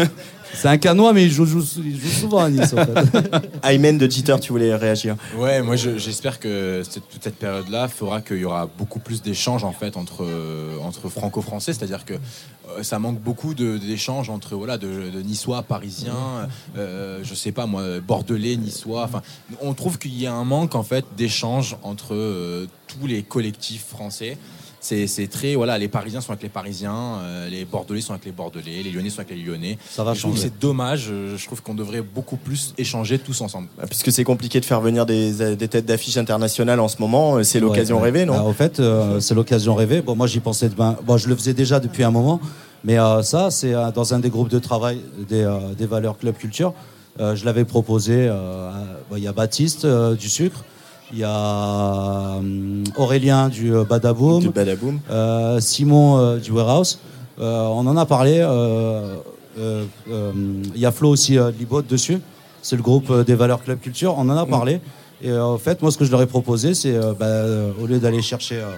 [0.54, 2.74] C'est un canois, mais il joue, joue- il joue souvent à Nice.
[2.74, 3.50] En fait.
[3.64, 7.88] Aymen de Jitter, tu voulais réagir Ouais, moi je- j'espère que cette- toute cette période-là
[7.88, 12.14] fera qu'il y aura beaucoup plus d'échanges en fait entre euh, entre franco-français, c'est-à-dire que
[12.14, 16.48] euh, ça manque beaucoup de- d'échanges entre voilà de, de niçois, parisiens,
[16.78, 19.04] euh, je sais pas moi, bordelais, niçois.
[19.04, 19.22] Enfin,
[19.62, 23.86] on trouve qu'il y a un manque en fait d'échanges entre euh, tous les collectifs
[23.88, 24.38] français.
[24.86, 28.26] C'est c'est très voilà, les Parisiens sont avec les Parisiens, euh, les Bordelais sont avec
[28.26, 29.78] les Bordelais, les Lyonnais sont avec les Lyonnais.
[29.90, 30.52] Ça va je trouve que changer.
[30.54, 31.08] C'est dommage.
[31.10, 33.70] euh, Je trouve qu'on devrait beaucoup plus échanger tous ensemble.
[33.78, 37.38] Bah, Puisque c'est compliqué de faire venir des, des têtes d'affiche internationales en ce moment,
[37.38, 40.02] euh, c'est l'occasion Ouais, rêvée, non Bah, Au fait, euh, c'est l'occasion rêvée.
[40.02, 40.68] Bon, moi, j'y pensais.
[40.68, 42.42] bon, je le faisais déjà depuis un moment,
[42.84, 46.18] mais euh, ça, c'est euh, dans un des groupes de travail des, euh, des valeurs
[46.18, 46.74] club culture.
[47.22, 48.28] Euh, je l'avais proposé.
[48.28, 48.74] euh, à-
[49.10, 50.66] bon, Il y a Baptiste euh, du sucre,
[51.14, 55.00] il y a hum, Aurélien du euh, Badaboom, Du Badaboom.
[55.12, 57.00] euh, Simon euh, du Warehouse.
[57.40, 58.40] Euh, on en a parlé.
[58.40, 59.16] euh,
[59.60, 60.32] euh, euh,
[60.74, 62.20] Il y a Flo aussi euh, de Libot dessus.
[62.62, 64.16] C'est le groupe euh, des valeurs club culture.
[64.18, 64.82] On en a parlé.
[65.22, 67.72] Et euh, en fait, moi, ce que je leur ai proposé, c'est euh, bah, euh,
[67.82, 68.72] au lieu d'aller chercher euh,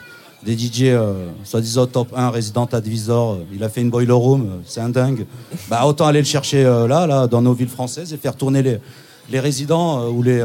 [0.46, 4.42] des DJ, euh, soi-disant top 1, Resident Advisor, euh, il a fait une boiler room,
[4.44, 5.26] euh, c'est un dingue.
[5.70, 8.62] Bah, autant aller le chercher euh, là, là, dans nos villes françaises et faire tourner
[8.62, 8.78] les,
[9.32, 10.42] les résidents euh, ou les.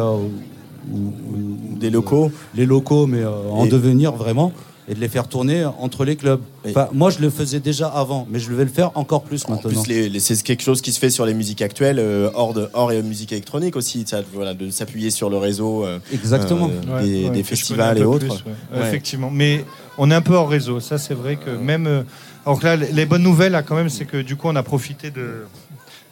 [0.89, 2.31] Euh, ou- ou- Des locaux.
[2.55, 4.53] les locaux, mais euh, en Et- devenir vraiment,
[4.89, 6.41] et de les faire tourner entre les clubs.
[6.64, 9.45] Et- Enfin, moi, je le faisais déjà avant, mais je vais le faire encore plus
[9.47, 9.70] En maintenant.
[9.70, 12.53] plus, les- les- c'est quelque chose qui se fait sur les musiques actuelles, euh, hors,
[12.55, 16.68] de, hors et musique électronique aussi, ça, voilà, de s'appuyer sur le réseau euh, Exactement.
[16.89, 18.26] euh, Ouais, des, ouais, festivals et autres.
[18.26, 18.78] plus, ouais.
[18.81, 18.89] Ouais.
[18.89, 19.31] Effectivement.
[19.31, 19.64] Mais
[19.97, 21.87] on est un peu hors réseau, ça c'est vrai que même.
[21.87, 22.03] euh,
[22.47, 24.62] alors que là, les bonnes nouvelles, là, quand même, c'est que du coup, on a
[24.62, 25.45] profité de,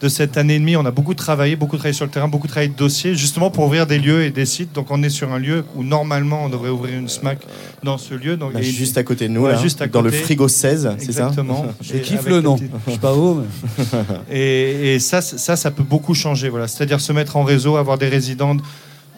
[0.01, 0.77] de cette année et demie.
[0.77, 3.65] On a beaucoup travaillé, beaucoup travaillé sur le terrain, beaucoup travaillé de dossiers, justement pour
[3.65, 4.73] ouvrir des lieux et des sites.
[4.73, 7.39] Donc, on est sur un lieu où normalement, on devrait ouvrir une SMAC
[7.83, 8.37] dans ce lieu.
[8.37, 10.23] Donc, Là, et- juste à côté de nous, Ouais, là, juste à dans le côté.
[10.23, 11.67] frigo 16, c'est ça Exactement.
[11.81, 12.57] Je Et kiffe le nom.
[12.57, 13.85] petit- Je sais pas où, mais...
[14.31, 16.49] et, et ça, ça, ça peut beaucoup changer.
[16.49, 16.69] Voilà.
[16.69, 18.57] C'est-à-dire se mettre en réseau, avoir des résidents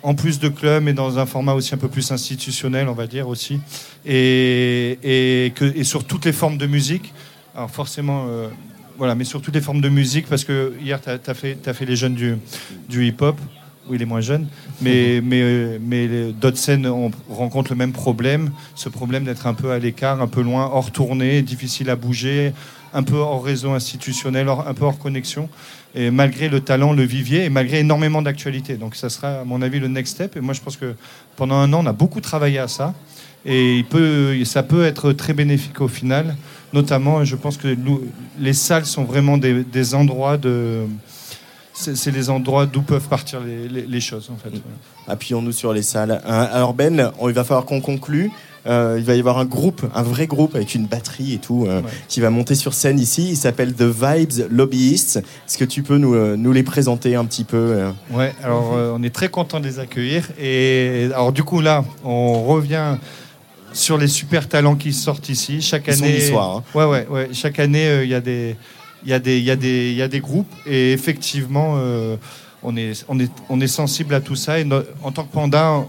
[0.03, 3.07] en plus de clubs, mais dans un format aussi un peu plus institutionnel, on va
[3.07, 3.61] dire aussi.
[4.07, 7.13] Et, et, que, et sur toutes les formes de musique.
[7.55, 8.49] Alors forcément, euh,
[9.01, 11.73] voilà, mais sur toutes les formes de musique, parce que hier, tu as, fait, t'as
[11.73, 12.37] fait les jeunes du,
[12.91, 13.35] du hip-hop.
[13.89, 14.47] Oui, les moins jeunes,
[14.83, 19.47] mais, mais, euh, mais les- d'autres scènes on rencontre le même problème, ce problème d'être
[19.49, 22.53] un peu à l'écart, un peu loin, hors tournée, difficile à bouger,
[22.93, 25.49] un peu hors réseau institutionnel, hors- un peu hors connexion,
[25.95, 28.75] et malgré le talent, le vivier, et malgré énormément d'actualité.
[28.77, 30.37] Donc ça sera, à mon avis, le next step.
[30.37, 30.95] Et moi, je pense que
[31.37, 32.95] pendant un an, on a beaucoup travaillé à ça,
[33.45, 36.37] et il peut, ça peut être très bénéfique au final.
[36.73, 37.69] Notamment, je pense que
[38.39, 40.83] les salles sont vraiment des, des endroits de...
[41.73, 44.55] C'est les endroits d'où peuvent partir les, les- les choses, en fait.
[45.09, 46.21] Appuyons-nous sur les salles.
[46.27, 48.31] Alors Ben, on- il va falloir qu'on conclue.
[48.67, 51.65] Euh, il va y avoir un groupe, un vrai groupe avec une batterie et tout,
[51.67, 53.31] euh, qui va monter sur scène ici.
[53.31, 55.17] Il s'appelle The Vibes Lobbyists.
[55.17, 59.03] Est-ce que tu peux nous, euh, nous les présenter un petit peu Ouais, alors on
[59.03, 60.29] est très content de les accueillir.
[60.39, 62.97] Et alors du coup là, on revient
[63.73, 65.61] sur les super talents qui sortent ici.
[65.63, 66.65] Chaque Ils année, niçois, hein.
[66.75, 67.29] ouais, ouais, ouais.
[67.33, 68.57] Chaque année, euh, il y a des,
[69.05, 70.53] il y a des, il y a des, il y a des groupes.
[70.67, 72.17] Et effectivement, euh,
[72.63, 74.59] on est, on est, on est sensible à tout ça.
[74.59, 75.85] Et no- en tant que panda,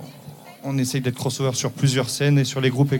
[0.63, 2.93] on essaye d'être crossover sur plusieurs scènes et sur les groupes.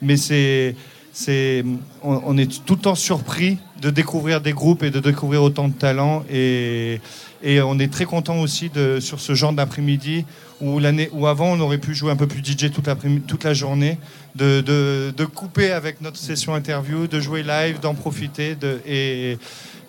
[0.00, 0.74] Mais c'est,
[1.12, 1.62] c'est,
[2.02, 5.74] on, est tout le temps surpris de découvrir des groupes et de découvrir autant de
[5.74, 6.24] talents.
[6.30, 7.00] Et,
[7.42, 10.24] et on est très content aussi de, sur ce genre d'après-midi
[10.62, 13.44] où, l'année, où avant on aurait pu jouer un peu plus DJ toute, l'après-midi- toute
[13.44, 13.98] la journée,
[14.36, 18.54] de, de, de couper avec notre session interview, de jouer live, d'en profiter.
[18.54, 19.38] De, et,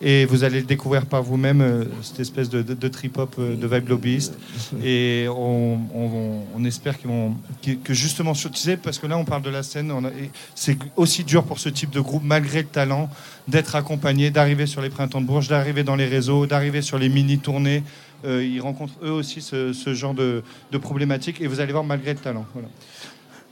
[0.03, 3.55] et vous allez le découvrir par vous-même, euh, cette espèce de, de, de trip-hop euh,
[3.55, 4.37] de vibe lobbyiste.
[4.83, 5.79] Et on,
[6.65, 7.35] espère qu'ils vont,
[7.83, 9.91] que justement, tu sais, parce que là on parle de la scène,
[10.55, 13.09] c'est aussi dur pour ce type de groupe, malgré le talent,
[13.47, 17.09] d'être accompagné, d'arriver sur les printemps de Bourges, d'arriver dans les réseaux, d'arriver sur les
[17.09, 17.83] mini-tournées.
[18.25, 21.83] Euh, ils rencontrent eux aussi ce, ce genre de, de problématiques et vous allez voir
[21.83, 22.45] malgré le talent.
[22.53, 22.69] Voilà.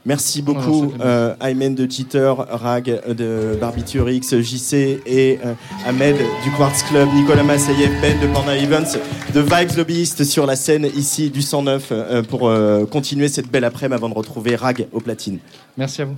[0.05, 5.53] Merci beaucoup, euh, Aymen de Cheater, Rag de Barbiturix, JC et euh,
[5.85, 8.97] Ahmed du Quartz Club, Nicolas Massayev, Ben de Panda Events,
[9.33, 13.63] de Vibes Lobbyist sur la scène ici du 109 euh, pour euh, continuer cette belle
[13.63, 15.37] après-midi avant de retrouver Rag au platine.
[15.77, 16.15] Merci à vous.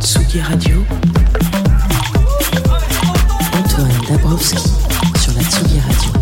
[0.00, 0.76] Tsugi Radio.
[3.52, 4.68] Antoine Dabrowski
[5.20, 6.19] sur la Tsugi Radio.